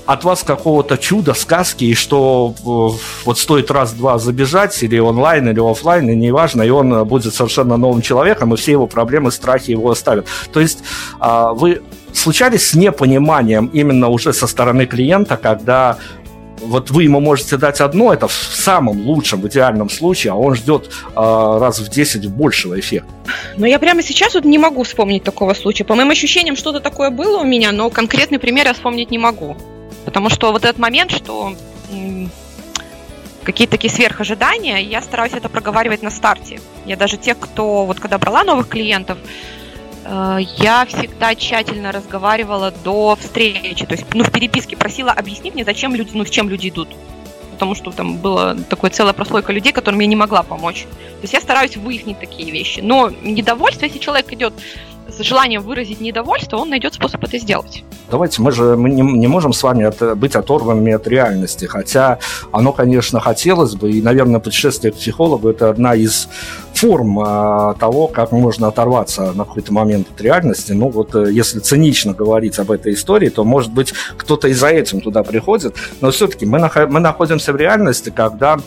[0.05, 5.59] от вас какого-то чуда, сказки, и что э, вот стоит раз-два забежать, или онлайн, или
[5.59, 9.91] офлайн, и неважно, и он будет совершенно новым человеком, и все его проблемы, страхи его
[9.91, 10.27] оставят.
[10.51, 10.79] То есть
[11.19, 11.81] а, вы
[12.13, 15.97] случались с непониманием именно уже со стороны клиента, когда
[16.65, 20.55] вот вы ему можете дать одно, это в самом лучшем, в идеальном случае, а он
[20.55, 23.11] ждет э, раз в 10 большего эффекта.
[23.57, 25.83] Но я прямо сейчас вот не могу вспомнить такого случая.
[25.83, 29.57] По моим ощущениям, что-то такое было у меня, но конкретный пример я вспомнить не могу.
[30.05, 31.55] Потому что вот этот момент, что
[33.43, 36.61] какие-то такие сверхожидания, я стараюсь это проговаривать на старте.
[36.85, 39.17] Я даже тех, кто вот когда брала новых клиентов,
[40.05, 45.65] э, я всегда тщательно разговаривала до встречи, то есть, ну, в переписке просила объяснить мне,
[45.65, 46.89] зачем люди, ну, с чем люди идут.
[47.51, 50.83] Потому что там была такая целая прослойка людей, которым я не могла помочь.
[50.83, 52.79] То есть я стараюсь выяснить такие вещи.
[52.81, 54.53] Но недовольство, если человек идет
[55.07, 57.83] с желанием выразить недовольство, он найдет способ это сделать.
[58.09, 62.19] Давайте, мы же мы не, не можем с вами от, быть оторванными от реальности, хотя
[62.51, 66.27] оно, конечно, хотелось бы, и, наверное, путешествие к психологу– это одна из
[66.73, 70.73] форм а, того, как можно оторваться на какой-то момент от реальности.
[70.73, 74.67] Ну вот, э, если цинично говорить об этой истории, то, может быть, кто-то и за
[74.67, 78.57] этим туда приходит, но все-таки мы, мы находимся в реальности, когда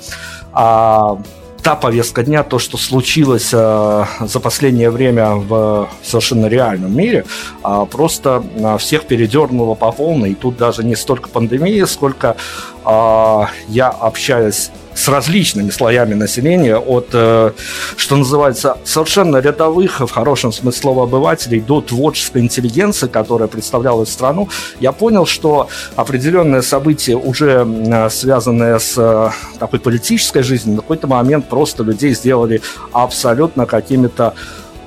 [0.53, 1.19] а,
[1.67, 7.25] та повестка дня, то, что случилось э, за последнее время в совершенно реальном мире,
[7.65, 10.31] э, просто э, всех передернуло по полной.
[10.31, 12.37] И тут даже не столько пандемия, сколько
[12.85, 17.53] э, я общаюсь с различными слоями населения, от, э,
[17.97, 24.49] что называется, совершенно рядовых, в хорошем смысле слова, обывателей, до творческой интеллигенции, которая представляла страну,
[24.81, 27.67] я понял, что определенные события, уже
[28.11, 32.61] связанные с э, такой политической жизнью, на какой-то момент просто людей сделали
[32.93, 34.35] абсолютно какими-то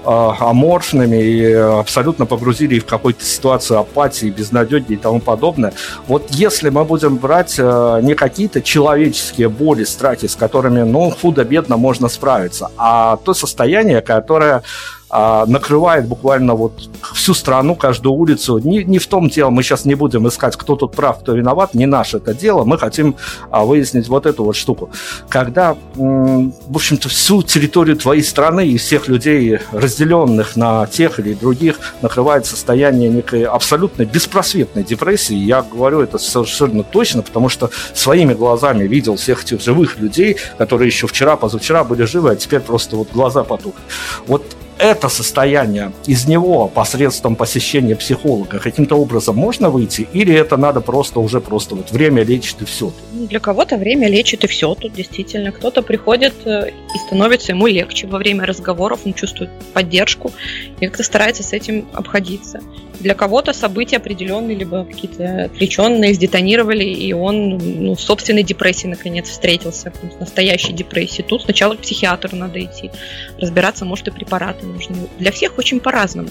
[0.06, 5.74] аморфными и абсолютно погрузили их в какую-то ситуацию апатии, безнадеги и тому подобное.
[6.08, 11.78] Вот если мы будем брать э, не какие-то человеческие боли, страхи, с которыми, ну, худо-бедно
[11.78, 14.64] можно справиться, а то состояние, которое
[15.10, 18.60] а, накрывает буквально вот всю страну, каждую улицу.
[18.60, 21.74] Не, не в том дело, мы сейчас не будем искать, кто тут прав, кто виноват,
[21.74, 23.16] не наше это дело, мы хотим
[23.50, 24.92] а, выяснить вот эту вот штуку.
[25.28, 31.80] Когда, в общем-то, всю территорию твоей страны и всех людей, разделенных на тех или других,
[32.02, 38.88] накрывает состояние некой абсолютно беспросветной депрессии, я говорю это совершенно точно, потому что своими глазами
[38.88, 43.12] видел всех этих живых людей, которые еще вчера, позавчера были живы, а теперь просто вот
[43.12, 43.82] глаза потухли.
[44.28, 44.44] Вот
[44.80, 51.20] это состояние, из него посредством посещения психолога каким-то образом можно выйти, или это надо просто
[51.20, 52.92] уже просто вот время лечит и все?
[53.14, 55.52] Ну, для кого-то время лечит и все, тут действительно.
[55.52, 60.32] Кто-то приходит э, и становится ему легче во время разговоров, он чувствует поддержку
[60.80, 62.62] и как-то старается с этим обходиться.
[63.00, 69.30] Для кого-то события определенные, либо какие-то отвлеченные, сдетонировали, и он ну, в собственной депрессии наконец
[69.30, 71.22] встретился, в настоящей депрессии.
[71.22, 72.92] Тут сначала к психиатру надо идти,
[73.38, 74.96] разбираться, может, и препараты нужны.
[75.18, 76.30] Для всех очень по-разному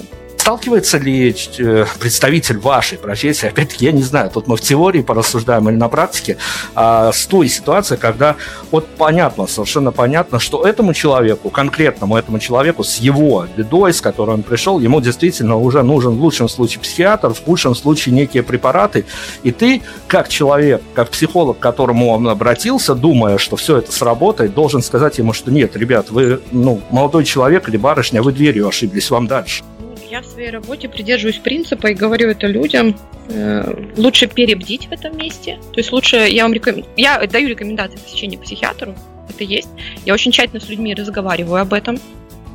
[0.49, 5.69] сталкивается ли э, представитель вашей профессии, опять-таки, я не знаю, тут мы в теории порассуждаем
[5.69, 6.39] или на практике,
[6.75, 8.37] а, с той ситуацией, когда
[8.71, 14.31] вот понятно, совершенно понятно, что этому человеку, конкретному этому человеку, с его бедой, с которой
[14.37, 19.05] он пришел, ему действительно уже нужен в лучшем случае психиатр, в худшем случае некие препараты,
[19.43, 24.55] и ты, как человек, как психолог, к которому он обратился, думая, что все это сработает,
[24.55, 29.11] должен сказать ему, что нет, ребят, вы, ну, молодой человек или барышня, вы дверью ошиблись,
[29.11, 29.63] вам дальше.
[30.11, 32.97] Я в своей работе придерживаюсь принципа и говорю это людям.
[33.29, 35.59] Э, лучше перебдить в этом месте.
[35.73, 36.83] То есть лучше я вам реком...
[36.97, 38.95] я даю рекомендации посещения психиатру.
[39.29, 39.69] Это есть.
[40.07, 41.99] Я очень тщательно с людьми разговариваю об этом.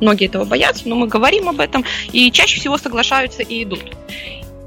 [0.00, 3.84] Многие этого боятся, но мы говорим об этом, и чаще всего соглашаются и идут.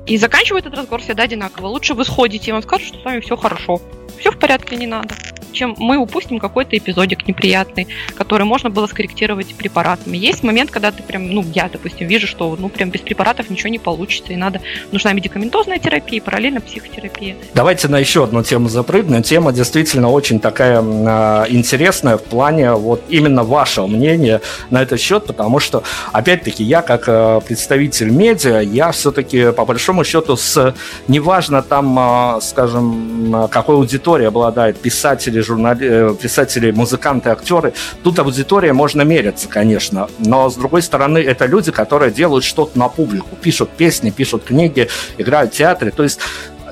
[0.06, 1.68] И заканчиваю этот разговор всегда одинаково.
[1.68, 3.82] Лучше вы сходите, и вам скажут, что с вами все хорошо.
[4.18, 5.14] Все в порядке, не надо
[5.58, 10.18] чем мы упустим какой-то эпизодик неприятный, который можно было скорректировать препаратами.
[10.18, 13.70] Есть момент, когда ты прям, ну, я, допустим, вижу, что ну прям без препаратов ничего
[13.70, 17.36] не получится, и надо, нужна медикаментозная терапия, параллельно психотерапия.
[17.54, 19.24] Давайте на еще одну тему запрыгнем.
[19.24, 25.26] Тема действительно очень такая э, интересная в плане вот именно вашего мнения на этот счет,
[25.26, 30.76] потому что, опять-таки, я как э, представитель медиа, я все-таки по большому счету с,
[31.08, 31.98] неважно там,
[32.38, 35.88] э, скажем, какой аудиторией обладает писатели, журнали...
[35.90, 41.72] Э, писатели, музыканты, актеры, тут аудитория можно мериться, конечно, но с другой стороны, это люди,
[41.72, 46.20] которые делают что-то на публику, пишут песни, пишут книги, играют в театре, то есть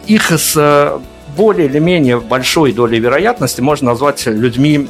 [0.08, 1.00] их с э,
[1.36, 4.88] более или менее большой долей вероятности можно назвать людьми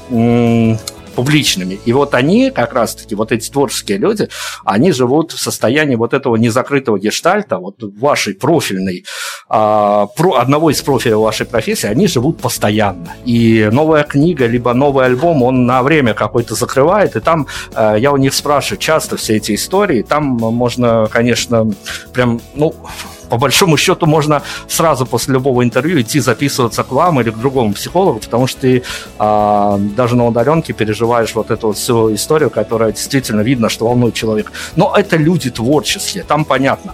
[1.15, 1.79] публичными.
[1.85, 4.29] И вот они, как раз-таки, вот эти творческие люди,
[4.63, 9.05] они живут в состоянии вот этого незакрытого гештальта, вот вашей профильной,
[9.49, 13.13] а, про, одного из профилей вашей профессии, они живут постоянно.
[13.25, 18.11] И новая книга, либо новый альбом, он на время какой-то закрывает, и там а, я
[18.11, 21.71] у них спрашиваю часто все эти истории, там можно, конечно,
[22.13, 22.75] прям, ну,
[23.29, 27.73] по большому счету можно сразу после любого интервью идти записываться к вам или к другому
[27.73, 28.83] психологу, потому что ты
[29.19, 34.13] а, даже на удаленке переживаешь вот эту вот всю историю, которая действительно видно, что волнует
[34.13, 34.51] человека.
[34.75, 36.93] Но это люди творческие, там понятно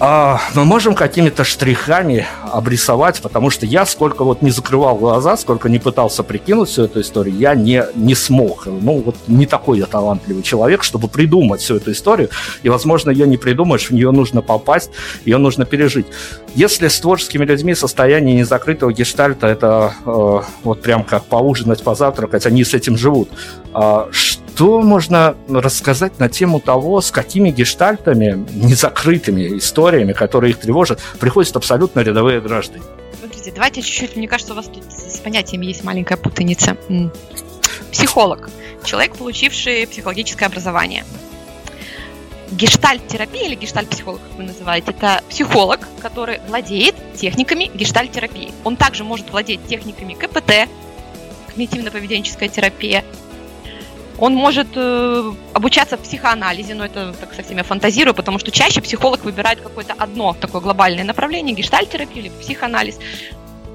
[0.00, 5.78] мы можем какими-то штрихами обрисовать, потому что я сколько вот не закрывал глаза, сколько не
[5.78, 8.66] пытался прикинуть всю эту историю, я не, не смог.
[8.66, 12.30] Ну, вот не такой я талантливый человек, чтобы придумать всю эту историю.
[12.62, 14.90] И, возможно, ее не придумаешь, в нее нужно попасть,
[15.24, 16.06] ее нужно пережить.
[16.54, 22.64] Если с творческими людьми состояние незакрытого гештальта, это э, вот прям как поужинать, позавтракать, они
[22.64, 23.30] с этим живут.
[23.74, 24.06] Э,
[24.54, 31.56] что можно рассказать на тему того, с какими гештальтами, незакрытыми историями, которые их тревожат, приходят
[31.56, 32.84] абсолютно рядовые граждане?
[33.18, 36.76] Смотрите, давайте чуть-чуть, мне кажется, у вас тут с понятиями есть маленькая путаница.
[37.90, 38.48] Психолог.
[38.84, 41.04] Человек, получивший психологическое образование.
[42.52, 48.52] Гештальт-терапия или гештальт-психолог, как вы называете, это психолог, который владеет техниками гештальт-терапии.
[48.62, 50.68] Он также может владеть техниками КПТ,
[51.48, 53.02] когнитивно-поведенческая терапия,
[54.18, 58.80] он может э, обучаться в психоанализе, но это так совсем я фантазирую, потому что чаще
[58.80, 62.98] психолог выбирает какое-то одно такое глобальное направление, гештальт-терапию или психоанализ.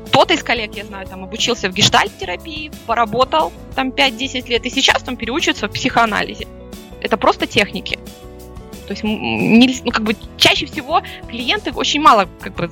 [0.08, 5.04] Кто-то из коллег, я знаю, там обучился в гештальт-терапии, поработал там 5-10 лет, и сейчас
[5.04, 6.48] там переучивается в психоанализе.
[7.02, 8.00] Это просто техники.
[8.88, 12.72] То есть, ну, как бы, чаще всего клиенты очень мало как бы,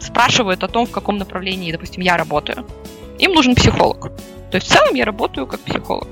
[0.00, 2.66] спрашивают о том, в каком направлении, допустим, я работаю.
[3.18, 4.10] Им нужен психолог.
[4.50, 6.08] То есть в целом я работаю как психолог.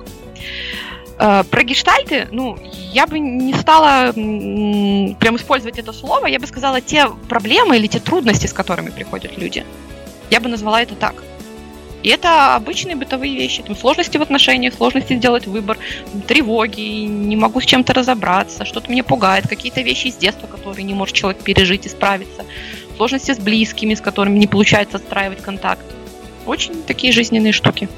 [1.18, 2.59] Э, про гештальты, ну,
[2.92, 8.00] я бы не стала прям использовать это слово, я бы сказала те проблемы или те
[8.00, 9.64] трудности, с которыми приходят люди.
[10.31, 11.22] Я бы назвала это так.
[12.02, 15.79] И это обычные бытовые вещи, там сложности в отношениях, сложности сделать выбор,
[16.29, 20.94] тревоги, не могу с чем-то разобраться, что-то меня пугает, какие-то вещи из детства, которые не
[20.94, 22.44] может человек пережить и справиться,
[22.96, 25.85] сложности с близкими, с которыми не получается отстраивать контакт.
[26.44, 27.88] Очень такие жизненные штуки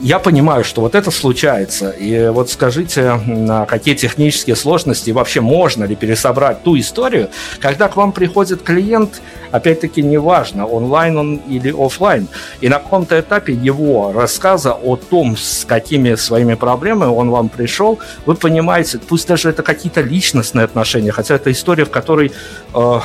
[0.00, 1.90] я понимаю, что вот это случается.
[1.90, 3.20] И вот скажите,
[3.68, 7.30] какие технические сложности вообще можно ли пересобрать ту историю,
[7.60, 12.28] когда к вам приходит клиент, опять-таки неважно, онлайн он или офлайн,
[12.60, 17.98] и на каком-то этапе его рассказа о том, с какими своими проблемами он вам пришел,
[18.26, 22.32] вы понимаете, пусть даже это какие-то личностные отношения, хотя это история, в которой
[22.74, 23.00] э,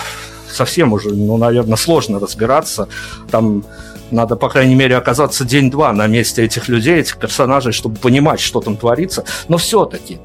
[0.51, 2.87] совсем уже, ну, наверное, сложно разбираться,
[3.31, 3.63] там
[4.13, 8.61] надо, по крайней мере, оказаться день-два на месте этих людей, этих персонажей, чтобы понимать, что
[8.61, 9.25] там творится.
[9.47, 10.19] Но все-таки,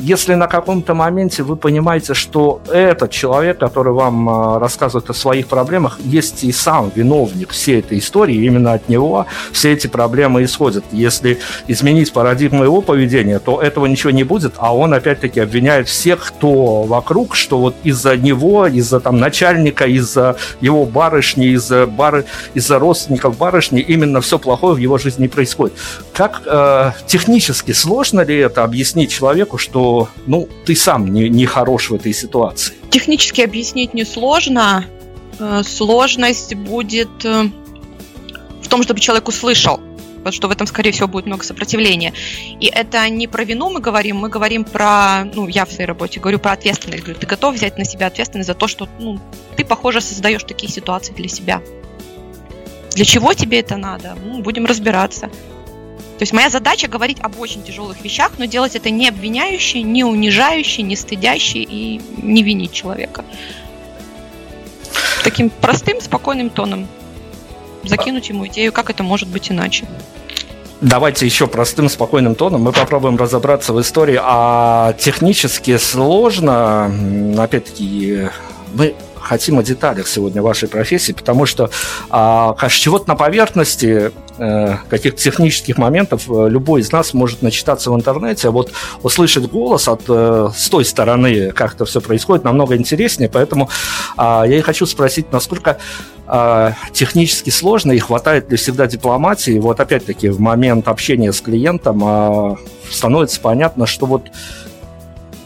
[0.00, 5.48] если на каком-то моменте вы понимаете, что этот человек, который вам а, рассказывает о своих
[5.48, 10.84] проблемах, есть и сам виновник всей этой истории, именно от него все эти проблемы исходят.
[10.92, 16.24] Если изменить парадигму его поведения, то этого ничего не будет, а он опять-таки обвиняет всех,
[16.24, 22.78] кто вокруг, что вот из-за него, из-за там начальника, из-за его барышни, из-за бары, из-за
[22.78, 25.74] родственников барышни именно все плохое в его жизни происходит.
[26.12, 29.23] Как э, технически сложно ли это объяснить человеку,
[29.58, 32.74] что ну ты сам не, не хорош в этой ситуации?
[32.90, 34.84] Технически объяснить несложно.
[35.38, 37.48] Э, сложность будет э,
[38.62, 39.80] в том, чтобы человек услышал
[40.24, 42.14] потому что в этом, скорее всего, будет много сопротивления.
[42.58, 46.18] И это не про вину мы говорим, мы говорим про, ну, я в своей работе
[46.18, 47.02] говорю про ответственность.
[47.02, 49.20] Говорю, ты готов взять на себя ответственность за то, что ну,
[49.56, 51.60] ты, похоже, создаешь такие ситуации для себя.
[52.94, 54.16] Для чего тебе это надо?
[54.24, 55.28] Ну, будем разбираться.
[56.18, 60.04] То есть моя задача говорить об очень тяжелых вещах, но делать это не обвиняюще, не
[60.04, 63.24] унижающе, не стыдяще и не винить человека.
[65.24, 66.86] Таким простым, спокойным тоном.
[67.82, 69.86] закинуть ему идею, как это может быть иначе.
[70.80, 74.18] Давайте еще простым, спокойным тоном мы попробуем разобраться в истории.
[74.22, 76.92] А технически сложно,
[77.38, 78.28] опять-таки,
[78.74, 81.70] мы хотим о деталях сегодня вашей профессии, потому что
[82.10, 88.48] а, чего-то на поверхности каких-то технических моментов э, любой из нас может начитаться в интернете,
[88.48, 93.28] а вот услышать голос от э, с той стороны, как это все происходит, намного интереснее,
[93.28, 93.68] поэтому
[94.16, 95.78] а, я и хочу спросить, насколько
[96.26, 99.58] а, технически сложно и хватает ли всегда дипломатии.
[99.58, 102.56] Вот опять-таки в момент общения с клиентом а,
[102.90, 104.30] становится понятно, что вот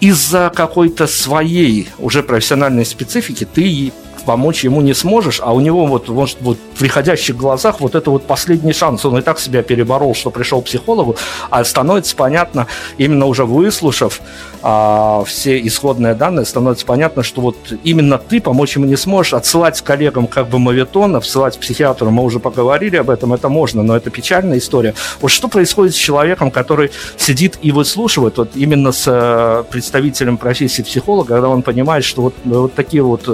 [0.01, 3.93] из-за какой-то своей уже профессиональной специфики ты
[4.29, 8.11] помочь ему не сможешь, а у него вот, может, вот в приходящих глазах вот это
[8.11, 9.07] вот последний шанс.
[9.07, 11.17] Он и так себя переборол, что пришел к психологу,
[11.49, 12.67] а становится понятно,
[12.99, 14.21] именно уже выслушав
[14.61, 19.33] а, все исходные данные, становится понятно, что вот именно ты помочь ему не сможешь.
[19.33, 23.97] Отсылать коллегам как бы мавитон, отсылать психиатру, мы уже поговорили об этом, это можно, но
[23.97, 24.93] это печальная история.
[25.23, 30.83] Вот что происходит с человеком, который сидит и выслушивает, вот именно с э, представителем профессии
[30.83, 33.27] психолога, когда он понимает, что вот, вот такие вот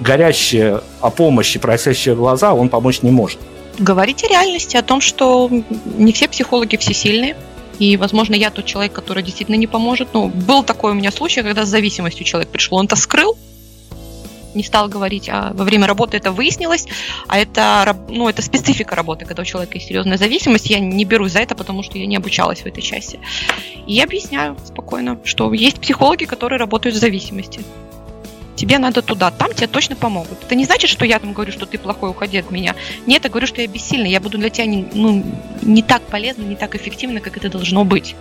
[0.00, 3.38] горящие о помощи, просящие глаза, он помочь не может.
[3.78, 5.50] Говорите о реальности, о том, что
[5.96, 7.36] не все психологи всесильные.
[7.78, 10.08] И, возможно, я тот человек, который действительно не поможет.
[10.12, 12.76] Ну, был такой у меня случай, когда с зависимостью человек пришел.
[12.76, 13.36] Он это скрыл,
[14.54, 16.86] не стал говорить, а во время работы это выяснилось,
[17.28, 21.32] а это, ну, это специфика работы, когда у человека есть серьезная зависимость, я не берусь
[21.32, 23.20] за это, потому что я не обучалась в этой части.
[23.86, 27.60] И я объясняю спокойно, что есть психологи, которые работают в зависимости
[28.58, 30.42] тебе надо туда, там тебе точно помогут.
[30.42, 32.74] Это не значит, что я там говорю, что ты плохой, уходи от меня.
[33.06, 35.24] Нет, я говорю, что я бессильна, я буду для тебя не, ну,
[35.62, 38.16] не так полезна, не так эффективна, как это должно быть.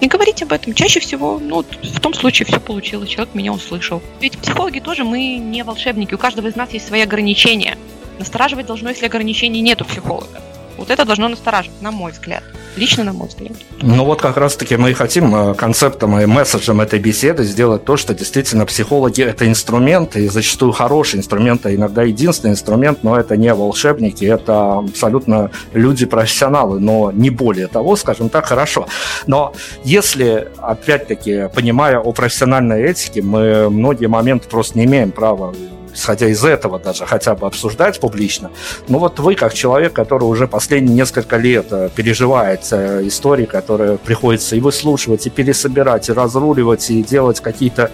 [0.00, 0.74] Не говорить об этом.
[0.74, 4.02] Чаще всего, ну, в том случае все получилось, человек меня услышал.
[4.20, 7.76] Ведь психологи тоже, мы не волшебники, у каждого из нас есть свои ограничения.
[8.18, 10.40] Настораживать должно, если ограничений нет у психолога.
[10.76, 12.42] Вот это должно настораживать, на мой взгляд.
[12.76, 13.52] Лично на мой взгляд.
[13.82, 17.96] Ну вот как раз-таки мы и хотим э, концептом и месседжем этой беседы сделать то,
[17.96, 23.36] что действительно психологи– это инструмент, и зачастую хороший инструмент, а иногда единственный инструмент, но это
[23.36, 28.88] не волшебники, это абсолютно люди-профессионалы, но не более того, скажем так, хорошо.
[29.26, 35.54] Но если, опять-таки, понимая о профессиональной этике, мы многие моменты просто не имеем права
[35.94, 38.50] исходя из этого даже хотя бы обсуждать публично.
[38.88, 43.96] Но вот вы, как человек, который уже последние несколько лет э, переживает э, истории, которые
[43.98, 47.90] приходится и выслушивать, и пересобирать, и разруливать, и делать какие-то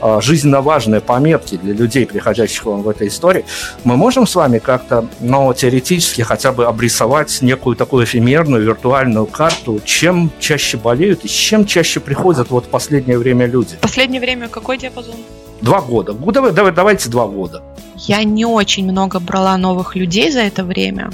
[0.00, 3.44] э, жизненно важные пометки для людей, приходящих вам в этой истории,
[3.84, 9.80] мы можем с вами как-то, ну, теоретически хотя бы обрисовать некую такую эфемерную виртуальную карту,
[9.84, 13.76] чем чаще болеют и с чем чаще приходят вот в последнее время люди?
[13.80, 15.16] Последнее время какой диапазон?
[15.62, 16.12] Два года.
[16.12, 17.62] Ну, давай, давай, давайте два года.
[17.96, 21.10] Я не очень много брала новых людей за это время.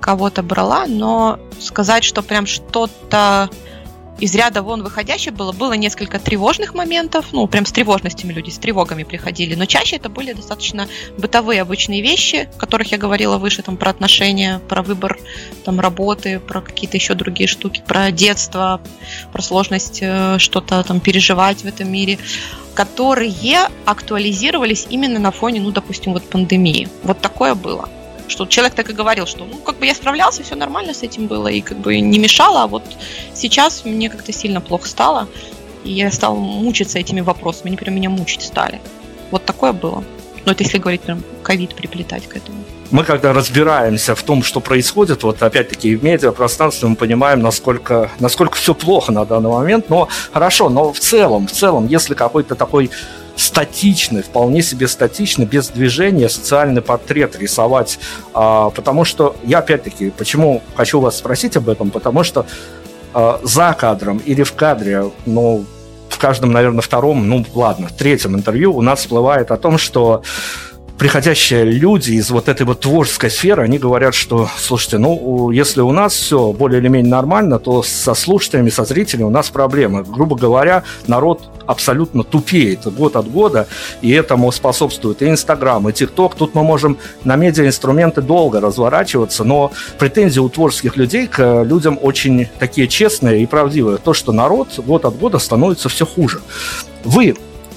[0.00, 3.48] Кого-то брала, но сказать, что прям что-то
[4.18, 5.52] из ряда вон выходящее было.
[5.52, 10.08] Было несколько тревожных моментов, ну, прям с тревожностями люди, с тревогами приходили, но чаще это
[10.08, 15.18] были достаточно бытовые обычные вещи, о которых я говорила выше, там, про отношения, про выбор
[15.64, 18.80] там, работы, про какие-то еще другие штуки, про детство,
[19.32, 22.18] про сложность э, что-то там переживать в этом мире,
[22.74, 26.88] которые актуализировались именно на фоне, ну, допустим, вот пандемии.
[27.02, 27.88] Вот такое было
[28.28, 31.26] что человек так и говорил, что ну как бы я справлялся, все нормально с этим
[31.26, 32.82] было и как бы не мешало, а вот
[33.34, 35.28] сейчас мне как-то сильно плохо стало,
[35.84, 38.80] и я стал мучиться этими вопросами, они прям меня мучить стали.
[39.30, 40.04] Вот такое было.
[40.44, 42.64] Но это если говорить прям ковид приплетать к этому.
[42.90, 48.56] Мы когда разбираемся в том, что происходит, вот опять-таки в медиапространстве мы понимаем, насколько, насколько
[48.56, 52.90] все плохо на данный момент, но хорошо, но в целом, в целом, если какой-то такой
[53.36, 57.98] статичный, вполне себе статичный, без движения социальный портрет рисовать.
[58.34, 62.46] А, потому что я опять-таки, почему хочу вас спросить об этом, потому что
[63.14, 65.64] а, за кадром или в кадре, ну,
[66.08, 70.22] в каждом, наверное, втором, ну, ладно, третьем интервью у нас всплывает о том, что
[71.02, 75.90] приходящие люди из вот этой вот творческой сферы, они говорят, что, слушайте, ну, если у
[75.90, 80.04] нас все более или менее нормально, то со слушателями, со зрителями у нас проблемы.
[80.04, 83.66] Грубо говоря, народ абсолютно тупеет год от года,
[84.00, 86.36] и этому способствует и Инстаграм, и ТикТок.
[86.36, 92.46] Тут мы можем на медиа-инструменты долго разворачиваться, но претензии у творческих людей к людям очень
[92.60, 93.98] такие честные и правдивые.
[93.98, 96.40] То, что народ год от года становится все хуже.
[97.02, 97.34] Вы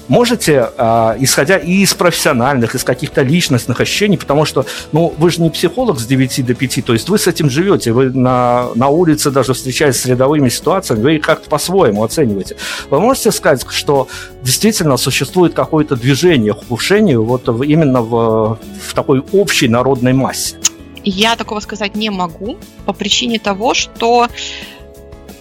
[0.08, 5.42] можете, э, исходя и из профессиональных, из каких-то личностных ощущений, потому что, ну, вы же
[5.42, 8.88] не психолог с 9 до 5, то есть вы с этим живете, вы на, на
[8.88, 12.56] улице даже встречаясь с рядовыми ситуациями, вы их как-то по-своему оцениваете.
[12.90, 14.08] Вы можете сказать, что
[14.42, 18.58] действительно существует какое-то движение к ухудшению вот именно в,
[18.88, 20.56] в такой общей народной массе?
[21.04, 24.26] Я такого сказать не могу по причине того, что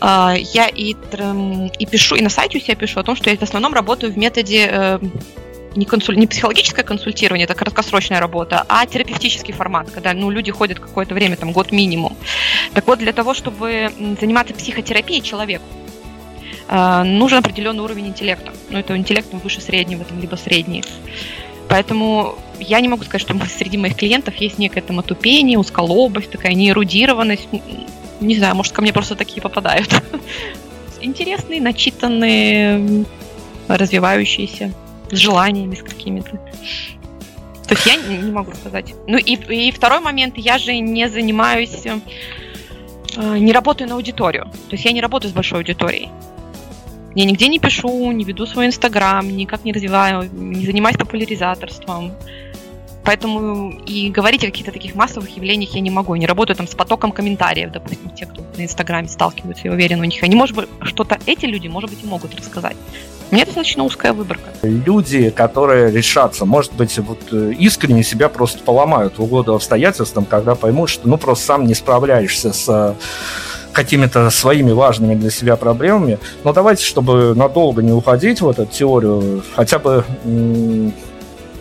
[0.07, 0.95] я и,
[1.79, 4.13] и пишу, и на сайте у себя пишу о том, что я в основном работаю
[4.13, 4.99] в методе э,
[5.75, 6.17] не, консуль...
[6.17, 11.35] не психологическое консультирование, это краткосрочная работа, а терапевтический формат, когда ну, люди ходят какое-то время,
[11.35, 12.15] там год минимум.
[12.73, 15.65] Так вот, для того, чтобы заниматься психотерапией человеку,
[16.67, 18.53] э, нужен определенный уровень интеллекта.
[18.69, 20.83] Ну, это интеллект выше среднего, там, либо средний.
[21.67, 26.53] Поэтому я не могу сказать, что среди моих клиентов есть некое там отупение, узколобость, такая
[26.53, 27.47] неэрудированность.
[28.19, 29.89] Не знаю, может, ко мне просто такие попадают.
[31.01, 33.05] Интересные, начитанные,
[33.67, 34.73] развивающиеся,
[35.11, 36.39] с желаниями, с какими-то.
[37.67, 38.93] То есть я не могу сказать.
[39.07, 44.45] Ну и, и второй момент, я же не занимаюсь, э, не работаю на аудиторию.
[44.45, 46.09] То есть я не работаю с большой аудиторией.
[47.15, 52.11] Я нигде не пишу, не веду свой инстаграм, никак не развиваю, не занимаюсь популяризаторством.
[53.05, 56.15] Поэтому и говорить о каких-то таких массовых явлениях я не могу.
[56.15, 60.01] Я не работаю там с потоком комментариев, допустим, те, кто на Инстаграме сталкиваются, я уверена,
[60.01, 60.23] у них.
[60.23, 62.75] Они, может быть, что-то эти люди, может быть, и могут рассказать.
[63.31, 64.49] У меня достаточно узкая выборка.
[64.63, 70.55] Люди, которые решатся, может быть, вот э, искренне себя просто поломают в угоду обстоятельствам, когда
[70.55, 72.95] поймут, что ну просто сам не справляешься с
[73.73, 76.17] какими-то своими важными для себя проблемами.
[76.43, 80.05] Но давайте, чтобы надолго не уходить в эту теорию, хотя бы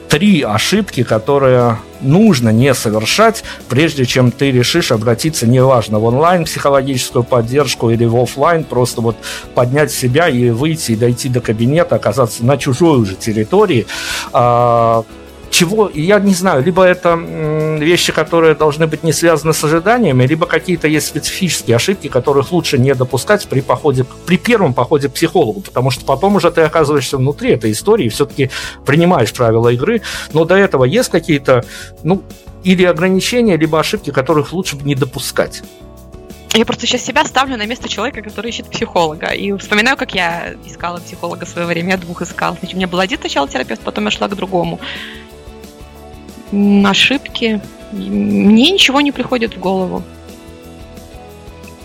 [0.08, 7.24] три ошибки, которые нужно не совершать, прежде чем ты решишь обратиться, неважно, в онлайн психологическую
[7.24, 9.16] поддержку или в офлайн, просто вот
[9.54, 13.86] поднять себя и выйти и дойти до кабинета, оказаться на чужой уже территории,
[14.32, 15.04] а,
[15.54, 20.46] чего, я не знаю, либо это вещи, которые должны быть не связаны с ожиданиями, либо
[20.46, 25.60] какие-то есть специфические ошибки, которых лучше не допускать при походе, при первом походе к психологу,
[25.60, 28.50] потому что потом уже ты оказываешься внутри этой истории и все-таки
[28.84, 30.02] принимаешь правила игры,
[30.32, 31.64] но до этого есть какие-то,
[32.02, 32.24] ну,
[32.64, 35.62] или ограничения, либо ошибки, которых лучше не допускать.
[36.52, 39.26] Я просто сейчас себя ставлю на место человека, который ищет психолога.
[39.26, 41.92] И вспоминаю, как я искала психолога в свое время.
[41.92, 42.56] Я двух искала.
[42.56, 44.78] Значит, у меня был один сначала терапевт, потом я шла к другому
[46.52, 47.60] ошибки.
[47.92, 50.02] Мне ничего не приходит в голову.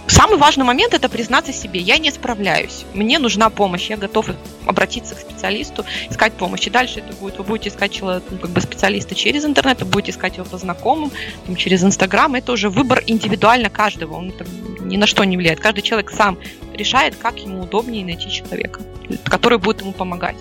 [0.10, 4.26] Самый важный момент это признаться себе, я не справляюсь, мне нужна помощь, я готов
[4.66, 6.66] обратиться к специалисту, искать помощь.
[6.66, 9.88] И дальше это будет, вы будете искать человека, ну, как бы специалиста через интернет, вы
[9.88, 11.12] будете искать его по знакомым,
[11.46, 12.34] там, через Инстаграм.
[12.34, 14.48] Это уже выбор индивидуально каждого, он там,
[14.80, 15.60] ни на что не влияет.
[15.60, 16.40] Каждый человек сам
[16.74, 18.82] решает, как ему удобнее найти человека,
[19.26, 20.38] который будет ему помогать.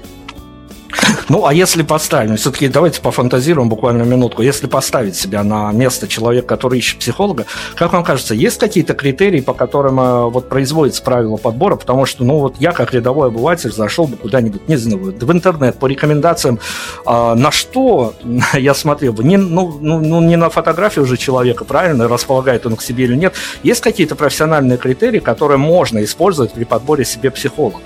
[1.29, 6.49] Ну, а если поставим, все-таки давайте пофантазируем буквально минутку, если поставить себя на место человека,
[6.49, 11.37] который ищет психолога, как вам кажется, есть какие-то критерии, по которым э, вот производится правило
[11.37, 15.33] подбора, потому что, ну, вот я как рядовой обыватель зашел бы куда-нибудь, не знаю, в
[15.33, 16.59] интернет по рекомендациям,
[17.05, 18.15] а, на что
[18.55, 22.77] я смотрел бы, не, ну, ну, ну, не на фотографию уже человека, правильно, располагает он
[22.77, 27.79] к себе или нет, есть какие-то профессиональные критерии, которые можно использовать при подборе себе психолога?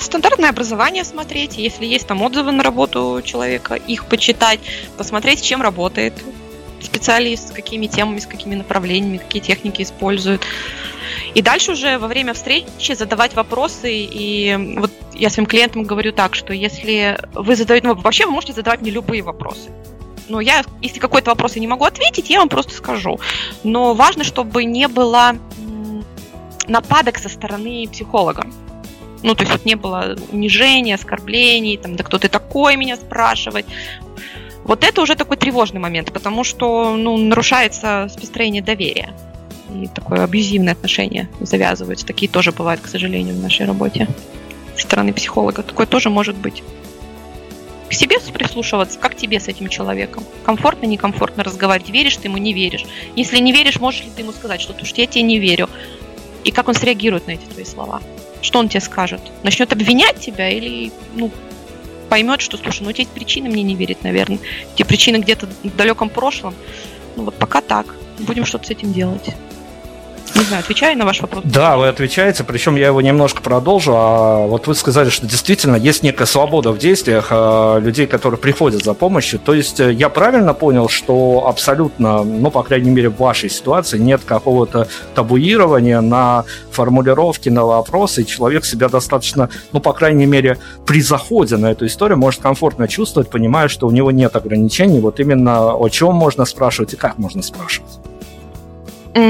[0.00, 4.60] Стандартное образование смотреть, если есть там отзывы на работу человека, их почитать,
[4.96, 6.14] посмотреть, чем работает
[6.80, 10.42] специалист, с какими темами, с какими направлениями, какие техники использует.
[11.34, 13.90] И дальше уже во время встречи задавать вопросы.
[13.92, 18.52] И вот я своим клиентам говорю так, что если вы задаете, ну вообще вы можете
[18.52, 19.70] задавать мне любые вопросы.
[20.28, 23.18] Но я, если какой-то вопрос я не могу ответить, я вам просто скажу.
[23.64, 25.36] Но важно, чтобы не было
[26.66, 28.46] нападок со стороны психолога.
[29.22, 33.66] Ну, то есть вот не было унижения, оскорблений, там, да кто ты такой меня спрашивать.
[34.64, 39.14] Вот это уже такой тревожный момент, потому что ну, нарушается построение доверия.
[39.74, 42.06] И такое абьюзивное отношение завязываются.
[42.06, 44.08] Такие тоже бывают, к сожалению, в нашей работе.
[44.76, 45.62] Со стороны психолога.
[45.62, 46.62] Такое тоже может быть.
[47.88, 50.24] К себе прислушиваться, как тебе с этим человеком.
[50.44, 51.90] Комфортно, некомфортно разговаривать.
[51.90, 52.84] Веришь ты ему, не веришь.
[53.16, 55.68] Если не веришь, можешь ли ты ему сказать, что, что я тебе не верю.
[56.44, 58.00] И как он среагирует на эти твои слова
[58.42, 59.20] что он тебе скажет?
[59.42, 61.30] Начнет обвинять тебя или ну,
[62.08, 64.38] поймет, что, слушай, ну у тебя есть причины мне не верить, наверное.
[64.74, 66.54] Те причины где-то в далеком прошлом.
[67.16, 67.94] Ну вот пока так.
[68.18, 69.30] Будем что-то с этим делать.
[70.34, 71.42] Не знаю, отвечаю на ваш вопрос?
[71.44, 73.92] Да, вы отвечаете, причем я его немножко продолжу.
[73.94, 78.84] А вот вы сказали, что действительно есть некая свобода в действиях а, людей, которые приходят
[78.84, 79.38] за помощью.
[79.38, 83.98] То есть э, я правильно понял, что абсолютно, ну, по крайней мере, в вашей ситуации
[83.98, 90.58] нет какого-то табуирования на формулировки, на вопросы, и человек себя достаточно, ну, по крайней мере,
[90.86, 95.00] при заходе на эту историю может комфортно чувствовать, понимая, что у него нет ограничений.
[95.00, 97.98] Вот именно о чем можно спрашивать и как можно спрашивать.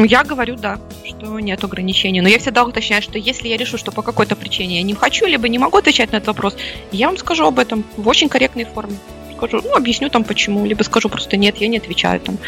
[0.06, 2.20] Я говорю, да, что нет ограничений.
[2.20, 5.26] Но я всегда уточняю, что если я решу, что по какой-то причине я не хочу,
[5.26, 6.56] либо не могу отвечать на этот вопрос,
[6.92, 8.96] я вам скажу об этом в очень корректной форме.
[9.36, 12.38] Скажу, ну, объясню там почему, либо скажу просто нет, я не отвечаю там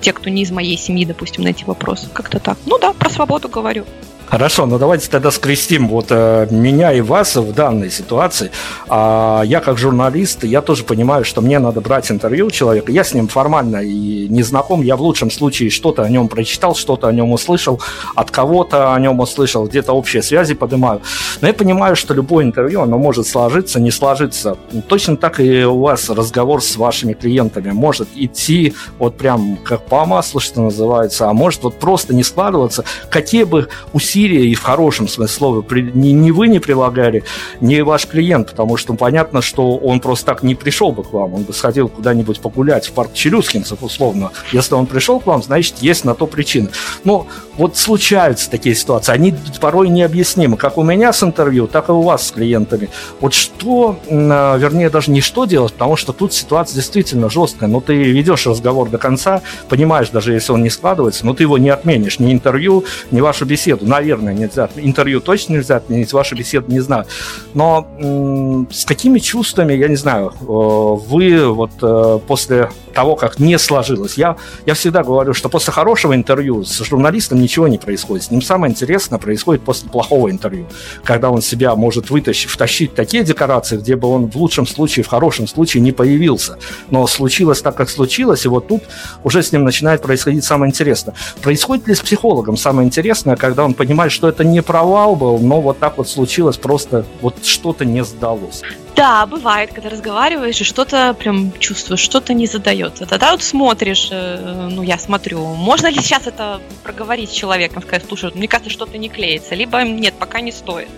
[0.00, 2.08] те, кто не из моей семьи, допустим, на эти вопросы.
[2.12, 2.58] Как-то так.
[2.66, 3.84] Ну да, про свободу говорю.
[4.30, 8.52] Хорошо, ну давайте тогда скрестим вот э, меня и вас в данной ситуации.
[8.88, 12.92] А, я как журналист, я тоже понимаю, что мне надо брать интервью у человека.
[12.92, 14.82] Я с ним формально и не знаком.
[14.82, 17.80] Я в лучшем случае что-то о нем прочитал, что-то о нем услышал,
[18.14, 21.02] от кого-то о нем услышал, где-то общие связи поднимаю.
[21.40, 24.56] Но я понимаю, что любое интервью, оно может сложиться, не сложиться.
[24.86, 30.04] Точно так и у вас разговор с вашими клиентами может идти вот прям как по
[30.04, 32.84] маслу, что называется, а может вот просто не складываться.
[33.10, 37.24] Какие бы усилия усилия, и в хорошем смысле слова, ни, ни вы не прилагали,
[37.60, 41.34] ни ваш клиент, потому что понятно, что он просто так не пришел бы к вам,
[41.34, 44.30] он бы сходил куда-нибудь погулять в парк Челюскинцев, условно.
[44.52, 46.68] Если он пришел к вам, значит, есть на то причина.
[47.04, 51.92] Но вот случаются такие ситуации, они порой необъяснимы, как у меня с интервью, так и
[51.92, 52.88] у вас с клиентами.
[53.20, 57.80] Вот что, а, вернее, даже не что делать, потому что тут ситуация действительно жесткая, но
[57.80, 61.70] ты ведешь разговор до конца, понимаешь, даже если он не складывается, но ты его не
[61.70, 63.86] отменишь, ни интервью, ни вашу беседу.
[63.86, 64.68] Наверное, наверное, нельзя.
[64.76, 67.06] Интервью точно нельзя отменить, ваши беседы не знаю.
[67.54, 73.58] Но с какими чувствами, я не знаю, э, вы вот э, после того, как не
[73.58, 74.14] сложилось.
[74.14, 74.36] Я,
[74.66, 78.24] я всегда говорю, что после хорошего интервью с журналистом ничего не происходит.
[78.24, 80.66] С ним самое интересное происходит после плохого интервью,
[81.04, 85.08] когда он себя может вытащить, втащить такие декорации, где бы он в лучшем случае, в
[85.08, 86.58] хорошем случае не появился.
[86.90, 88.82] Но случилось так, как случилось, и вот тут
[89.24, 91.14] уже с ним начинает происходить самое интересное.
[91.42, 95.60] Происходит ли с психологом самое интересное, когда он понимает, что это не провал был, но
[95.60, 98.62] вот так вот случилось, просто вот что-то не сдалось?
[99.00, 103.06] Да, бывает, когда разговариваешь и что-то прям чувствуешь, что-то не задается.
[103.06, 108.04] Тогда вот смотришь, э, ну я смотрю, можно ли сейчас это проговорить с человеком, сказать,
[108.06, 110.88] слушай, мне кажется, что-то не клеится, либо нет, пока не стоит.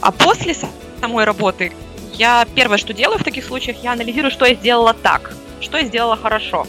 [0.00, 0.54] А после
[1.00, 1.72] самой работы
[2.12, 5.86] я первое, что делаю в таких случаях, я анализирую, что я сделала так, что я
[5.86, 6.64] сделала хорошо.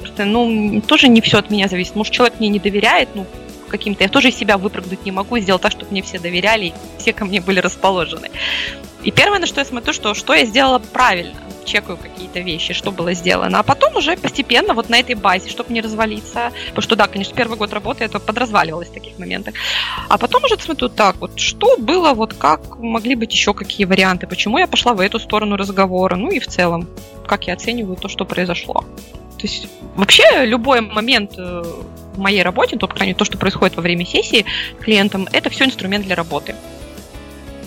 [0.00, 1.96] Просто, ну, тоже не все от меня зависит.
[1.96, 3.24] Может, человек мне не доверяет, ну,
[3.70, 4.04] каким-то.
[4.04, 7.12] Я тоже из себя выпрыгнуть не могу, сделать так, чтобы мне все доверяли и все
[7.12, 8.30] ко мне были расположены.
[9.02, 12.90] И первое, на что я смотрю, что, что я сделала правильно, чекаю какие-то вещи, что
[12.90, 16.96] было сделано, а потом уже постепенно вот на этой базе, чтобы не развалиться, потому что
[16.96, 19.54] да, конечно, первый год работы это подразваливалось в таких моментах,
[20.08, 24.26] а потом уже смотрю, так, вот что было, вот как могли быть еще какие варианты,
[24.26, 26.88] почему я пошла в эту сторону разговора, ну и в целом,
[27.26, 28.84] как я оцениваю то, что произошло.
[29.38, 31.64] То есть вообще любой момент э,
[32.14, 34.44] в моей работе, то, по крайней мере, то, что происходит во время сессии
[34.80, 36.54] клиентам, это все инструмент для работы.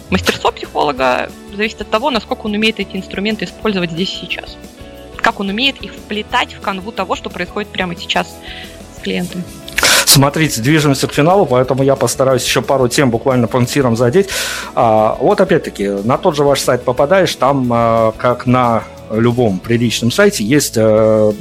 [0.09, 4.57] Мастерство психолога зависит от того, насколько он умеет эти инструменты использовать здесь и сейчас.
[5.17, 8.27] Как он умеет их вплетать в канву того, что происходит прямо сейчас
[8.97, 9.43] с клиентом.
[10.05, 14.29] Смотрите, движемся к финалу, поэтому я постараюсь еще пару тем буквально пунктиром задеть.
[14.75, 18.83] А, вот опять-таки, на тот же ваш сайт попадаешь, там, а, как на
[19.19, 21.31] любом приличном сайте есть э,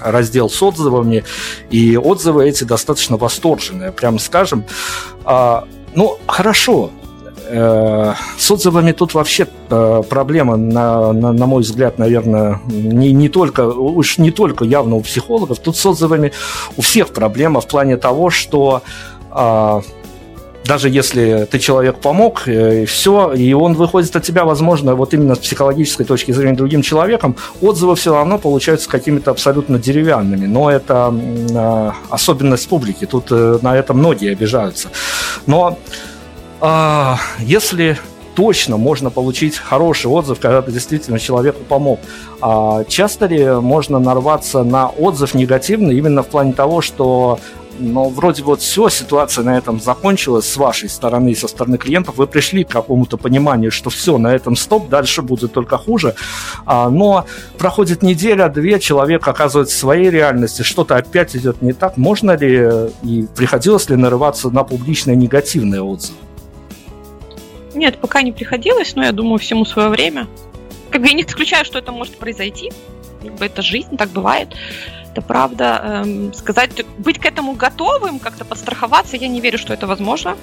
[0.00, 1.24] раздел с отзывами,
[1.70, 4.64] и отзывы эти достаточно восторженные, прям скажем.
[5.24, 6.90] А, ну, хорошо,
[7.52, 13.28] Э, с отзывами тут вообще э, проблема, на, на, на мой взгляд, наверное, не, не
[13.28, 15.58] только, уж не только явно у психологов.
[15.58, 16.30] Тут с отзывами
[16.76, 18.82] у всех проблема в плане того, что
[19.32, 19.82] а,
[20.64, 25.14] даже если ты человек помог, э, и все, и он выходит от тебя, возможно, вот
[25.14, 30.46] именно с психологической точки зрения другим человеком, отзывы все равно получаются какими-то абсолютно деревянными.
[30.46, 31.14] Но это
[31.54, 33.06] а, особенность публики.
[33.06, 34.88] Тут на это многие обижаются.
[35.46, 35.78] Но
[36.60, 37.98] а, если
[38.34, 42.00] точно можно получить хороший отзыв, когда ты действительно человеку помог.
[42.40, 47.38] А часто ли можно нарваться на отзыв негативный именно в плане того, что
[47.78, 52.26] ну, вроде вот все, ситуация на этом закончилась с вашей стороны, со стороны клиентов, вы
[52.26, 56.14] пришли к какому-то пониманию, что все, на этом стоп, дальше будет только хуже,
[56.66, 57.26] а, но
[57.58, 62.90] проходит неделя, две, человек оказывается в своей реальности, что-то опять идет не так, можно ли
[63.02, 66.18] и приходилось ли нарываться на публичные негативные отзывы?
[67.74, 70.26] Нет, пока не приходилось, но я думаю, всему свое время.
[70.90, 72.72] Как бы я не исключаю, что это может произойти.
[73.22, 74.48] Как бы это жизнь, так бывает.
[75.12, 76.02] Это правда.
[76.04, 80.36] Эм, сказать, быть к этому готовым, как-то подстраховаться, я не верю, что это возможно.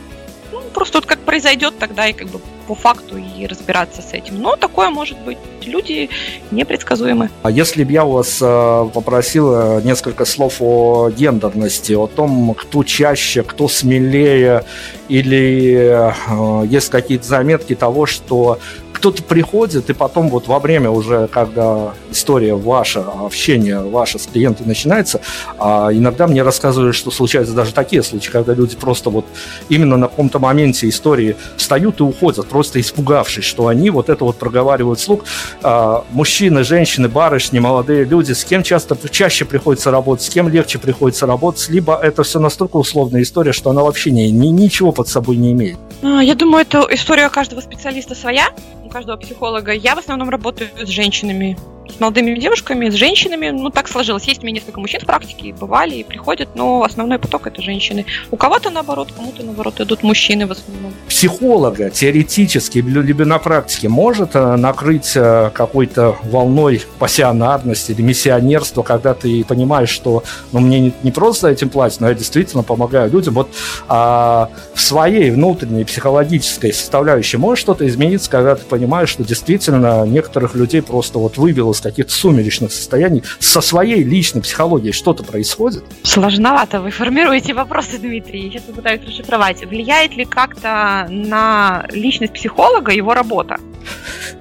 [0.52, 4.42] Ну, просто вот как произойдет, тогда и как бы по факту и разбираться с этим.
[4.42, 5.38] Но такое может быть.
[5.64, 6.10] Люди
[6.52, 7.30] непредсказуемы.
[7.44, 12.84] А если бы я у вас э, попросил несколько слов о гендерности, о том, кто
[12.84, 14.64] чаще, кто смелее,
[15.10, 18.60] или э, есть какие-то заметки того, что
[18.98, 24.68] кто-то приходит, и потом вот во время уже, когда история ваша, общение ваше с клиентом
[24.68, 25.22] начинается,
[25.60, 29.26] а иногда мне рассказывают, что случаются даже такие случаи, когда люди просто вот
[29.70, 34.38] именно на каком-то моменте истории встают и уходят, просто испугавшись, что они вот это вот
[34.38, 35.26] проговаривают слух.
[35.62, 40.80] А, мужчины, женщины, барышни, молодые люди, с кем часто, чаще приходится работать, с кем легче
[40.80, 45.08] приходится работать, либо это все настолько условная история, что она вообще не, ни, ничего под
[45.08, 45.78] собой не имеет.
[46.02, 48.50] А, я думаю, это история каждого специалиста своя
[48.90, 49.72] каждого психолога.
[49.72, 51.58] Я в основном работаю с женщинами
[51.96, 53.50] с молодыми девушками, с женщинами.
[53.50, 54.26] Ну, так сложилось.
[54.26, 58.06] Есть у меня несколько мужчин в практике, бывали и приходят, но основной поток это женщины.
[58.32, 60.94] У кого-то наоборот, кому-то наоборот идут мужчины в основном.
[61.08, 69.14] Психолога теоретически, либо на практике может э, накрыть э, какой-то волной пассионарности или миссионерства, когда
[69.14, 73.34] ты понимаешь, что ну, мне не, просто этим платят, но я действительно помогаю людям.
[73.34, 73.50] Вот
[73.88, 80.56] а, в своей внутренней психологической составляющей может что-то измениться, когда ты понимаешь, что действительно некоторых
[80.56, 85.84] людей просто вот выбило из каких-то сумеречных состояний, со своей личной психологией что-то происходит?
[86.04, 88.50] Сложновато вы формируете вопросы, Дмитрий.
[88.50, 89.64] Сейчас попытаюсь расшифровать.
[89.66, 93.58] Влияет ли как-то на личность психолога его работа?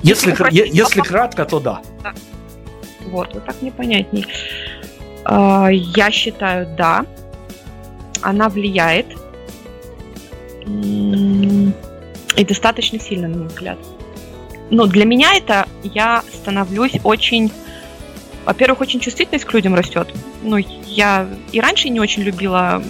[0.02, 1.80] Если, если, если кратко, то да.
[2.02, 2.14] да.
[3.06, 4.26] Вот, вот так непонятней.
[5.24, 7.04] А, я считаю, да.
[8.22, 9.06] Она влияет.
[12.36, 13.78] И достаточно сильно, на мой взгляд
[14.70, 17.50] ну, для меня это я становлюсь очень
[18.46, 20.08] во-первых, очень чувствительность к людям растет.
[20.42, 20.56] Ну,
[20.86, 22.80] я и раньше не очень любила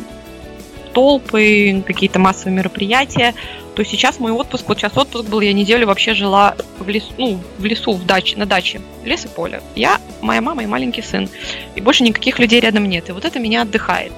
[0.92, 3.34] толпы, какие-то массовые мероприятия,
[3.74, 7.40] то сейчас мой отпуск, вот сейчас отпуск был, я неделю вообще жила в лесу, ну,
[7.58, 9.62] в лесу, в даче, на даче, лес и поле.
[9.74, 11.28] Я, моя мама и маленький сын.
[11.74, 13.08] И больше никаких людей рядом нет.
[13.08, 14.12] И вот это меня отдыхает.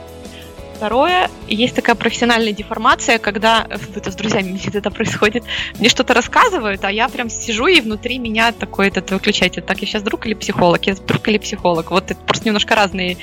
[0.79, 3.66] Второе, есть такая профессиональная деформация, когда
[3.97, 5.43] это с друзьями это происходит.
[5.81, 9.61] Мне что-то рассказывают, а я прям сижу и внутри меня такой этот выключатель.
[9.61, 10.87] Так, я сейчас друг или психолог?
[10.87, 11.91] Я друг или психолог?
[11.91, 13.16] Вот это просто немножко разные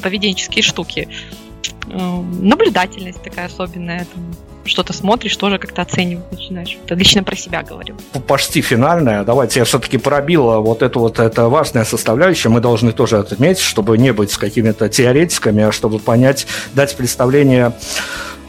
[0.00, 1.08] поведенческие штуки.
[1.88, 4.04] Эм, наблюдательность такая особенная.
[4.04, 6.78] Там, что-то смотришь, тоже как-то оценивать начинаешь.
[6.84, 7.96] Это лично про себя говорю.
[8.26, 9.24] Почти финальная.
[9.24, 12.48] Давайте я все-таки пробила вот эту вот, это важная составляющая.
[12.48, 17.72] Мы должны тоже отметить, чтобы не быть с какими-то теоретиками, а чтобы понять, дать представление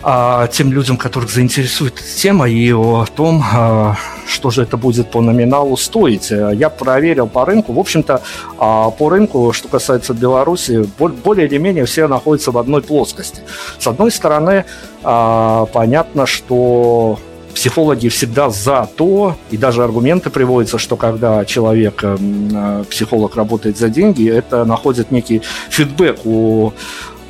[0.03, 3.95] а, тем людям, которых заинтересует тема, и о том, а,
[4.27, 6.29] что же это будет по номиналу стоить.
[6.31, 7.73] Я проверил по рынку.
[7.73, 8.21] В общем-то,
[8.57, 13.41] а, по рынку, что касается Беларуси, более или менее все находятся в одной плоскости.
[13.79, 14.65] С одной стороны,
[15.03, 17.19] а, понятно, что
[17.53, 23.89] психологи всегда за то, и даже аргументы приводятся, что когда человек, а, психолог работает за
[23.89, 26.73] деньги, это находит некий фидбэк у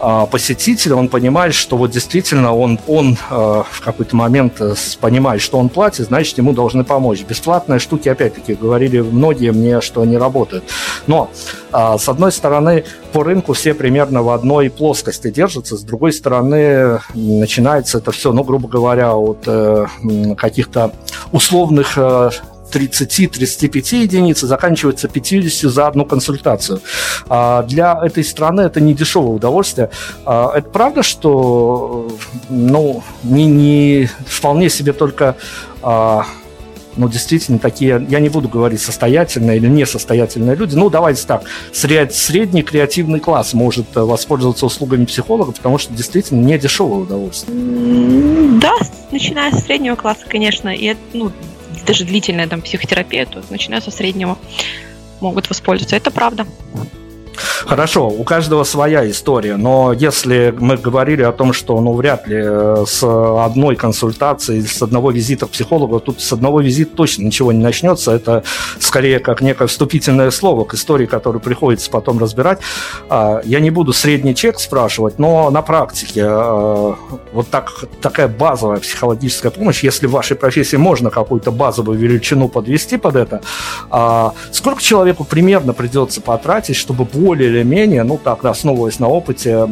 [0.05, 5.41] а, посетителя, он понимает, что вот действительно он, он а, в какой-то момент э, понимает,
[5.41, 7.23] что он платит, значит, ему должны помочь.
[7.23, 10.65] Бесплатные штуки, опять-таки, говорили многие мне, что они работают.
[11.07, 11.31] Но,
[11.71, 12.83] а, с одной стороны,
[13.13, 18.43] по рынку все примерно в одной плоскости держатся, с другой стороны, начинается это все, ну,
[18.43, 19.85] грубо говоря, от э,
[20.37, 20.91] каких-то
[21.31, 22.29] условных э,
[22.73, 26.81] 30-35 единиц и заканчивается 50 за одну консультацию.
[27.29, 29.89] А для этой страны это не дешевое удовольствие.
[30.25, 32.07] А это правда, что
[32.49, 35.35] ну, не, не вполне себе только
[35.81, 36.25] а,
[36.95, 42.13] ну, действительно, такие, я не буду говорить состоятельные или несостоятельные люди, ну, давайте так, сред,
[42.13, 47.57] средний креативный класс может воспользоваться услугами психолога, потому что действительно не дешевое удовольствие.
[48.59, 48.73] Да,
[49.11, 51.31] начиная с среднего класса, конечно, и это, ну,
[51.85, 54.37] даже длительная там психотерапия, то начиная со среднего
[55.21, 55.95] могут воспользоваться.
[55.95, 56.45] Это правда.
[57.65, 62.37] Хорошо, у каждого своя история, но если мы говорили о том, что ну вряд ли
[62.43, 67.53] э, с одной консультации, с одного визита к психологу, тут с одного визита точно ничего
[67.53, 68.43] не начнется, это
[68.79, 72.59] скорее как некое вступительное слово к истории, которую приходится потом разбирать.
[73.09, 76.93] А, я не буду средний чек спрашивать, но на практике э,
[77.31, 82.97] вот так, такая базовая психологическая помощь, если в вашей профессии можно какую-то базовую величину подвести
[82.97, 83.41] под это,
[83.89, 89.63] а, сколько человеку примерно придется потратить, чтобы более или менее, ну так, основываясь на опыте,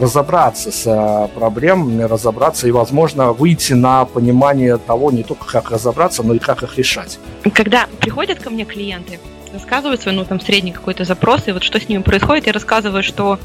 [0.00, 6.22] разобраться с э, проблемами, разобраться и, возможно, выйти на понимание того, не только как разобраться,
[6.22, 7.18] но и как их решать.
[7.52, 9.18] Когда приходят ко мне клиенты,
[9.52, 13.02] рассказываю свой, ну, там, средний какой-то запрос, и вот что с ними происходит, я рассказываю,
[13.02, 13.38] что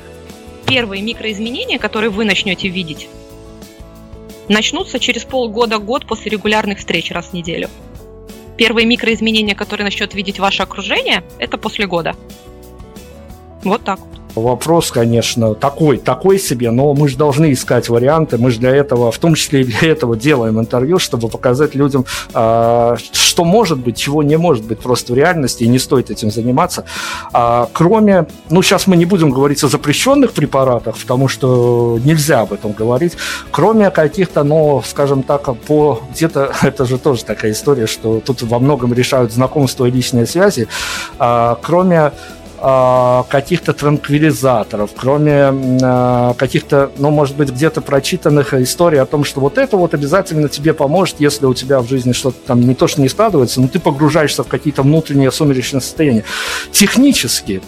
[0.65, 3.07] первые микроизменения, которые вы начнете видеть,
[4.47, 7.69] начнутся через полгода-год после регулярных встреч раз в неделю.
[8.57, 12.15] Первые микроизменения, которые начнет видеть ваше окружение, это после года.
[13.63, 14.13] Вот так вот.
[14.35, 18.37] Вопрос, конечно, такой, такой себе, но мы же должны искать варианты.
[18.37, 22.05] Мы же для этого, в том числе и для этого делаем интервью, чтобы показать людям,
[22.33, 26.31] э, что может быть, чего не может быть просто в реальности, и не стоит этим
[26.31, 26.85] заниматься.
[27.31, 32.53] А, кроме, ну, сейчас мы не будем говорить о запрещенных препаратах, потому что нельзя об
[32.53, 33.13] этом говорить,
[33.51, 38.57] кроме каких-то, ну, скажем так, по где-то, это же тоже такая история, что тут во
[38.57, 40.67] многом решают знакомства и личные связи,
[41.19, 42.13] а, кроме а,
[42.63, 45.53] каких-то транквилизаторов, кроме
[45.83, 50.47] а, каких-то, ну, может быть, где-то прочитанных историй о том, что вот это вот обязательно
[50.47, 53.67] тебе поможет, если у тебя в жизни что-то там не то, что не складывается, но
[53.67, 56.23] ты погружаешься в какие-то внутренние сумеречные состояния.
[56.71, 57.61] Технически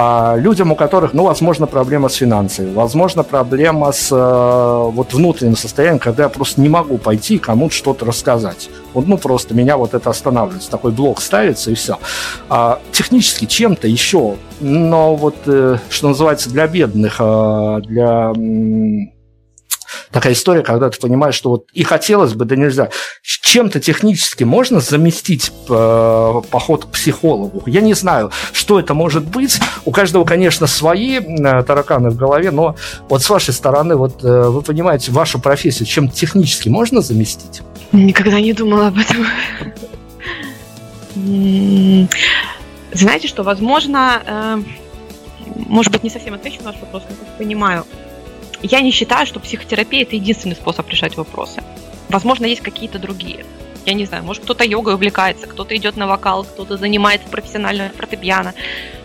[0.00, 5.56] а людям, у которых, ну, возможно, проблема с финансами, возможно, проблема с э, вот внутренним
[5.56, 8.70] состоянием, когда я просто не могу пойти кому-то что-то рассказать.
[8.94, 10.70] Вот, ну, просто меня вот это останавливается.
[10.70, 11.98] Такой блок ставится, и все.
[12.48, 18.32] А, технически чем-то еще, но вот, э, что называется, для бедных, э, для
[20.10, 22.90] такая история, когда ты понимаешь, что вот и хотелось бы, да нельзя.
[23.22, 27.62] Чем-то технически можно заместить э, поход к психологу?
[27.66, 29.58] Я не знаю, что это может быть.
[29.84, 32.76] У каждого, конечно, свои э, тараканы в голове, но
[33.08, 37.62] вот с вашей стороны, вот э, вы понимаете, вашу профессию чем технически можно заместить?
[37.92, 39.26] Никогда не думала об этом.
[42.92, 44.62] Знаете что, возможно, э,
[45.68, 47.84] может быть, не совсем отвечу на ваш вопрос, но понимаю
[48.62, 51.62] я не считаю, что психотерапия это единственный способ решать вопросы.
[52.08, 53.44] Возможно, есть какие-то другие.
[53.86, 58.54] Я не знаю, может кто-то йогой увлекается, кто-то идет на вокал, кто-то занимается профессионально фортепиано,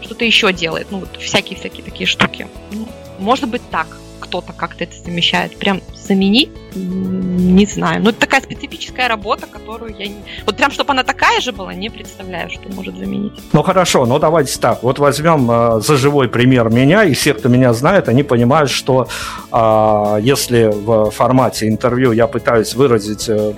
[0.02, 0.88] что-то еще делает.
[0.92, 2.48] Ну, вот всякие-всякие такие штуки.
[2.72, 2.88] Ну,
[3.20, 3.88] может быть так
[4.20, 5.58] кто-то как-то это замещает.
[5.58, 8.02] Прям заменить, не знаю.
[8.04, 10.08] Ну, это такая специфическая работа, которую я...
[10.46, 13.34] Вот прям, чтобы она такая же была, не представляю, что может заменить.
[13.54, 14.84] Ну хорошо, ну давайте так.
[14.84, 19.08] Вот возьмем э, за живой пример меня, и все, кто меня знает, они понимают, что
[19.52, 23.54] э, если в формате интервью я пытаюсь выразить э,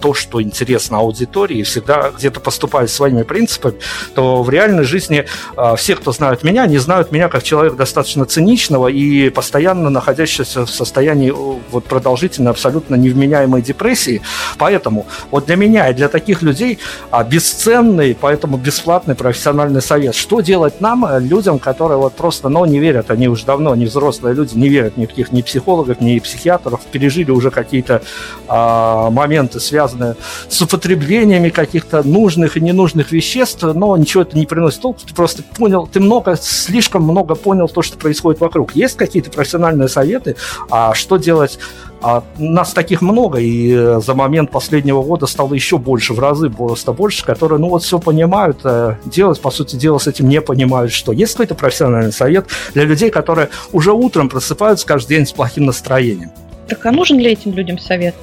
[0.00, 3.76] то, что интересно аудитории, всегда где-то поступаю своими принципами,
[4.14, 8.24] то в реальной жизни э, все, кто знают меня, не знают меня как человека достаточно
[8.24, 11.30] циничного и постоянно находящегося в состоянии
[11.70, 14.20] вот продолжительной, абсолютно невменяемой депрессии.
[14.58, 16.78] Поэтому вот для меня и для таких людей
[17.10, 20.14] а, бесценный, поэтому бесплатный профессиональный совет.
[20.14, 23.86] Что делать нам, э, людям, которые вот просто, ну, не верят, они уже давно, не
[23.86, 28.02] взрослые люди, не верят ни в каких ни психологов, ни психиатров, пережили уже какие-то
[28.46, 30.16] а, моменты, связанные
[30.48, 35.42] с употреблениями каких-то нужных и ненужных веществ, но ничего это не приносит толку, ты просто
[35.42, 38.74] понял, ты много, слишком много понял то, что происходит вокруг.
[38.74, 40.36] Есть какие-то профессиональные советы,
[40.70, 41.58] а что делать
[42.02, 46.48] а нас таких много, и э, за момент последнего года стало еще больше, в разы
[46.48, 50.40] просто больше, которые, ну вот, все понимают, э, делать, по сути дела, с этим не
[50.40, 51.12] понимают, что.
[51.12, 56.30] Есть какой-то профессиональный совет для людей, которые уже утром просыпаются каждый день с плохим настроением?
[56.68, 58.14] Так а нужен ли этим людям совет?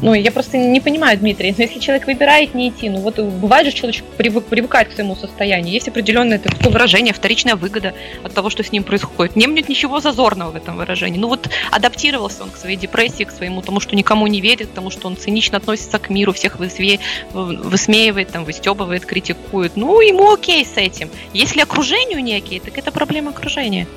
[0.00, 3.66] Ну, я просто не понимаю, Дмитрий, но если человек выбирает не идти, ну вот бывает
[3.66, 8.48] же человек привык, привыкает к своему состоянию, есть определенное такое выражение, вторичная выгода от того,
[8.48, 9.34] что с ним происходит.
[9.34, 11.18] Не нет ничего зазорного в этом выражении.
[11.18, 14.72] Ну вот адаптировался он к своей депрессии, к своему тому, что никому не верит, к
[14.72, 17.00] тому, что он цинично относится к миру, всех высве,
[17.32, 19.72] высмеивает, там, выстебывает, критикует.
[19.74, 21.10] Ну, ему окей с этим.
[21.32, 23.88] Если окружению не окей, так это проблема окружения.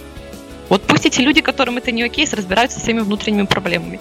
[0.69, 3.99] Вот пусть эти люди, которым это не окей, разбираются со своими внутренними проблемами.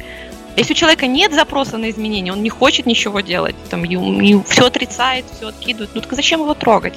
[0.60, 3.82] Если у человека нет запроса на изменения, он не хочет ничего делать, там,
[4.44, 6.92] все отрицает, все откидывает, ну так зачем его трогать?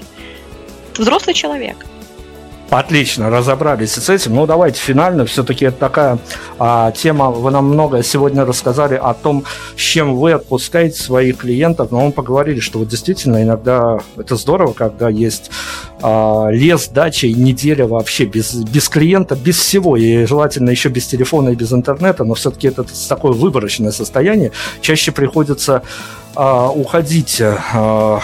[0.92, 1.78] Это взрослый человек.
[2.74, 4.34] Отлично, разобрались с этим.
[4.34, 5.28] Ну, давайте финально.
[5.28, 6.18] Все-таки это такая
[6.58, 7.30] а, тема.
[7.30, 9.44] Вы нам много сегодня рассказали о том,
[9.78, 11.92] с чем вы отпускаете своих клиентов.
[11.92, 15.52] Но мы поговорили, что вот действительно иногда это здорово, когда есть
[16.02, 19.96] а, лес, дача и неделя вообще без, без клиента, без всего.
[19.96, 22.24] И желательно еще без телефона и без интернета.
[22.24, 24.52] Но все-таки это такое выборочное состояние.
[24.82, 25.84] Чаще приходится
[26.36, 28.20] а, уходить а,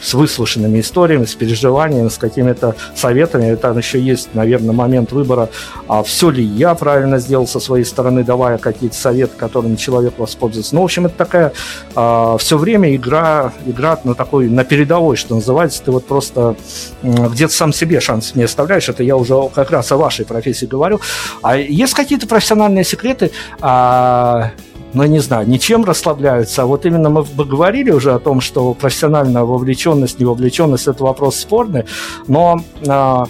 [0.00, 3.52] с выслушанными историями, с переживаниями, с какими-то советами.
[3.52, 5.48] И там еще есть, наверное, момент выбора,
[5.88, 10.74] а все ли я правильно сделал со своей стороны, давая какие-то советы, которыми человек воспользуется.
[10.74, 11.52] Ну, в общем, это такая
[11.94, 15.82] а, все время игра, игра на такой, на передовой, что называется.
[15.82, 16.56] Ты вот просто
[17.02, 18.88] где-то сам себе шанс не оставляешь.
[18.88, 21.00] Это я уже как раз о вашей профессии говорю.
[21.42, 23.30] А есть какие-то профессиональные секреты,
[23.60, 24.52] а,
[24.94, 29.42] ну, не знаю, ничем расслабляются, а вот именно мы говорили уже о том, что профессиональная
[29.42, 31.84] вовлеченность, невовлеченность– это вопрос спорный,
[32.26, 33.26] но а,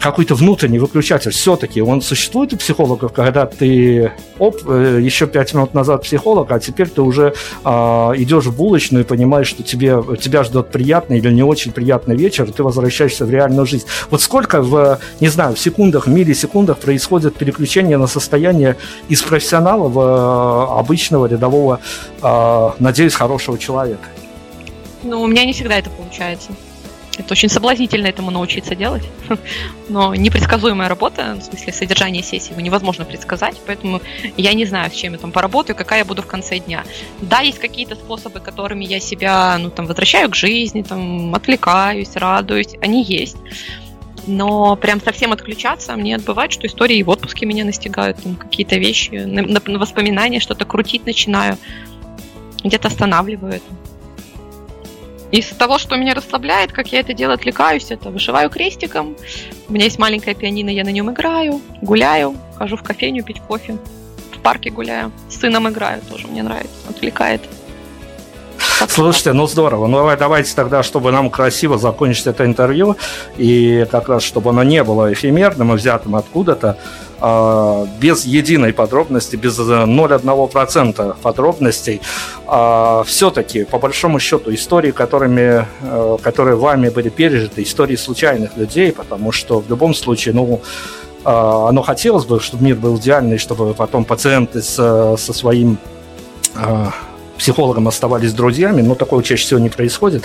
[0.00, 5.74] какой-то внутренний выключатель все-таки, он существует у психологов, когда ты, оп, э, еще пять минут
[5.74, 10.44] назад психолог, а теперь ты уже а, идешь в булочную и понимаешь, что тебе, тебя
[10.44, 13.86] ждет приятный или не очень приятный вечер, и ты возвращаешься в реальную жизнь.
[14.10, 18.76] Вот сколько в, не знаю, в секундах, миллисекундах происходит переключение на состояние
[19.08, 21.80] из профессионала в э, обычного рядового,
[22.22, 24.08] а, надеюсь, хорошего человека?
[25.02, 26.50] Ну, у меня не всегда это получается.
[27.18, 29.02] Это очень соблазнительно этому научиться делать.
[29.88, 34.00] Но непредсказуемая работа, в смысле содержание сессии, его невозможно предсказать, поэтому
[34.36, 36.84] я не знаю, с чем я там поработаю, какая я буду в конце дня.
[37.20, 42.74] Да, есть какие-то способы, которыми я себя, ну, там, возвращаю к жизни, там, отвлекаюсь, радуюсь,
[42.80, 43.36] они есть.
[44.26, 49.10] Но прям совсем отключаться, мне бывает, что истории в отпуске меня настигают, там какие-то вещи,
[49.10, 51.56] на, на, на воспоминания что-то крутить начинаю,
[52.62, 53.64] где-то останавливаю это.
[55.30, 59.14] Из того, что меня расслабляет, как я это делаю, отвлекаюсь, это вышиваю крестиком.
[59.68, 63.76] У меня есть маленькая пианино, я на нем играю, гуляю, хожу в кофейню пить кофе,
[64.32, 67.42] в парке гуляю, с сыном играю, тоже мне нравится, отвлекает.
[68.88, 69.86] Слушайте, ну здорово.
[69.86, 72.96] Ну давай, давайте тогда, чтобы нам красиво закончить это интервью,
[73.36, 76.78] и как раз, чтобы оно не было эфемерным и взятым откуда-то,
[77.20, 82.00] без единой подробности, без 0,1% подробностей,
[82.46, 88.92] а, все-таки, по большому счету, истории, которыми, э, которые вами были пережиты, истории случайных людей,
[88.92, 90.60] потому что в любом случае, ну,
[91.24, 95.78] а, оно хотелось бы, чтобы мир был идеальный, чтобы потом пациенты со, со своим
[97.36, 100.24] психологом оставались друзьями, но такого чаще всего не происходит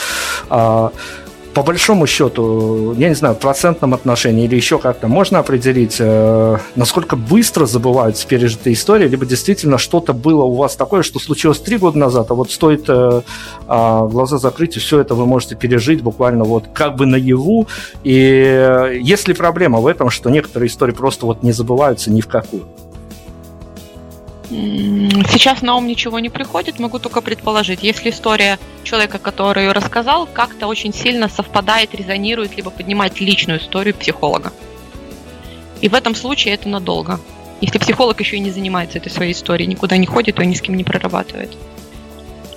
[1.54, 6.58] по большому счету, я не знаю, в процентном отношении или еще как-то можно определить, э,
[6.76, 11.78] насколько быстро забываются пережитые истории, либо действительно что-то было у вас такое, что случилось три
[11.78, 13.22] года назад, а вот стоит э,
[13.68, 17.68] э, глаза закрыть, и все это вы можете пережить буквально вот как бы наяву.
[18.04, 22.22] И э, есть ли проблема в этом, что некоторые истории просто вот не забываются ни
[22.22, 22.64] в какую?
[25.32, 27.84] Сейчас на ум ничего не приходит, могу только предположить.
[27.84, 33.96] Если история человека, который ее рассказал, как-то очень сильно совпадает, резонирует, либо поднимает личную историю
[33.96, 34.54] психолога.
[35.82, 37.20] И в этом случае это надолго.
[37.62, 40.62] Если психолог еще и не занимается этой своей историей, никуда не ходит, то ни с
[40.62, 41.58] кем не прорабатывает.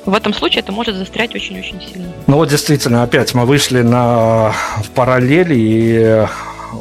[0.05, 2.13] В этом случае это может застрять очень-очень сильно.
[2.27, 4.53] Ну вот действительно, опять мы вышли на
[4.95, 6.27] параллели и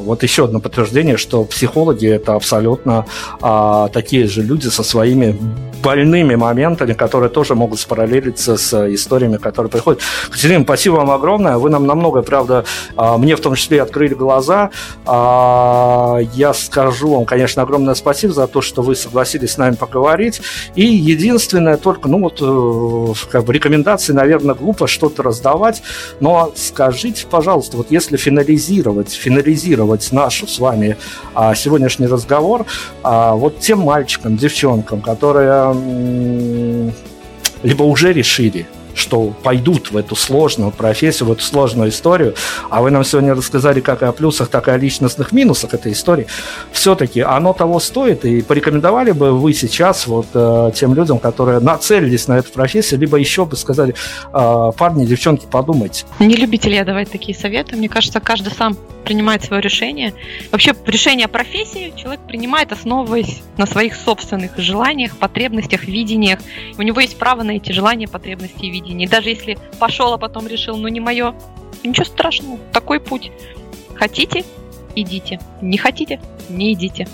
[0.03, 3.05] вот еще одно подтверждение, что психологи это абсолютно
[3.41, 5.37] а, такие же люди со своими
[5.85, 10.01] больными моментами, которые тоже могут спараллелиться с историями, которые приходят.
[10.31, 11.57] Катерина, спасибо вам огромное.
[11.57, 12.65] Вы нам намного, правда,
[12.95, 14.71] а, мне в том числе открыли глаза.
[15.05, 20.41] А, я скажу вам, конечно, огромное спасибо за то, что вы согласились с нами поговорить.
[20.73, 25.83] И единственное только, ну вот, э, как бы рекомендации, наверное, глупо что-то раздавать,
[26.19, 30.97] но скажите, пожалуйста, вот если финализировать, финализировать наш с вами
[31.35, 32.65] а, сегодняшний разговор,
[33.03, 35.74] вот тем мальчикам, девчонкам, которые
[37.63, 38.65] либо уже решили,
[38.95, 42.35] что пойдут в эту сложную профессию, в эту сложную историю,
[42.69, 45.91] а вы нам сегодня рассказали как и о плюсах, так и о личностных минусах этой
[45.91, 46.27] истории,
[46.71, 52.27] все-таки оно того стоит, и порекомендовали бы вы сейчас вот э, тем людям, которые нацелились
[52.27, 53.95] на эту профессию, либо еще бы сказали,
[54.33, 56.05] э, парни, девчонки, подумайте.
[56.19, 60.13] Не любитель я давать такие советы, мне кажется, каждый сам принимает свое решение.
[60.51, 66.39] Вообще решение о профессии человек принимает, основываясь на своих собственных желаниях, потребностях, видениях.
[66.77, 69.07] У него есть право на эти желания, потребности и видения видении.
[69.07, 71.35] Даже если пошел, а потом решил, ну не мое,
[71.83, 73.31] ничего страшного, такой путь.
[73.95, 74.45] Хотите,
[74.95, 75.39] идите.
[75.61, 77.07] Не хотите, не идите.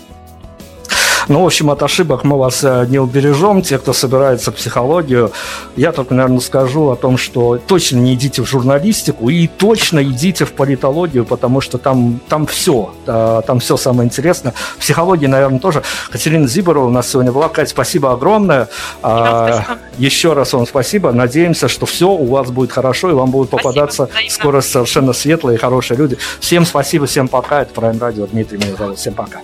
[1.28, 3.62] Ну, в общем, от ошибок мы вас э, не убережем.
[3.62, 5.32] Те, кто собирается в психологию,
[5.76, 10.44] я только, наверное, скажу о том, что точно не идите в журналистику и точно идите
[10.44, 14.54] в политологию, потому что там, там все, там все самое интересное.
[14.76, 15.82] В психологии, наверное, тоже.
[16.10, 17.48] Катерина Зиборова у нас сегодня была.
[17.48, 18.68] Катя, спасибо огромное.
[19.02, 19.78] А, спасибо.
[19.98, 21.12] Еще раз вам спасибо.
[21.12, 25.58] Надеемся, что все у вас будет хорошо, и вам будут попадаться спасибо, скоро совершенно светлые,
[25.58, 26.18] хорошие люди.
[26.40, 27.62] Всем спасибо, всем пока.
[27.62, 28.28] Это Prime Radio.
[28.30, 28.98] Дмитрий меня зовут.
[28.98, 29.40] Всем пока.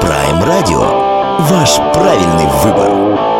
[0.00, 0.80] Prime Radio.
[1.38, 3.35] Ваш правильный выбор.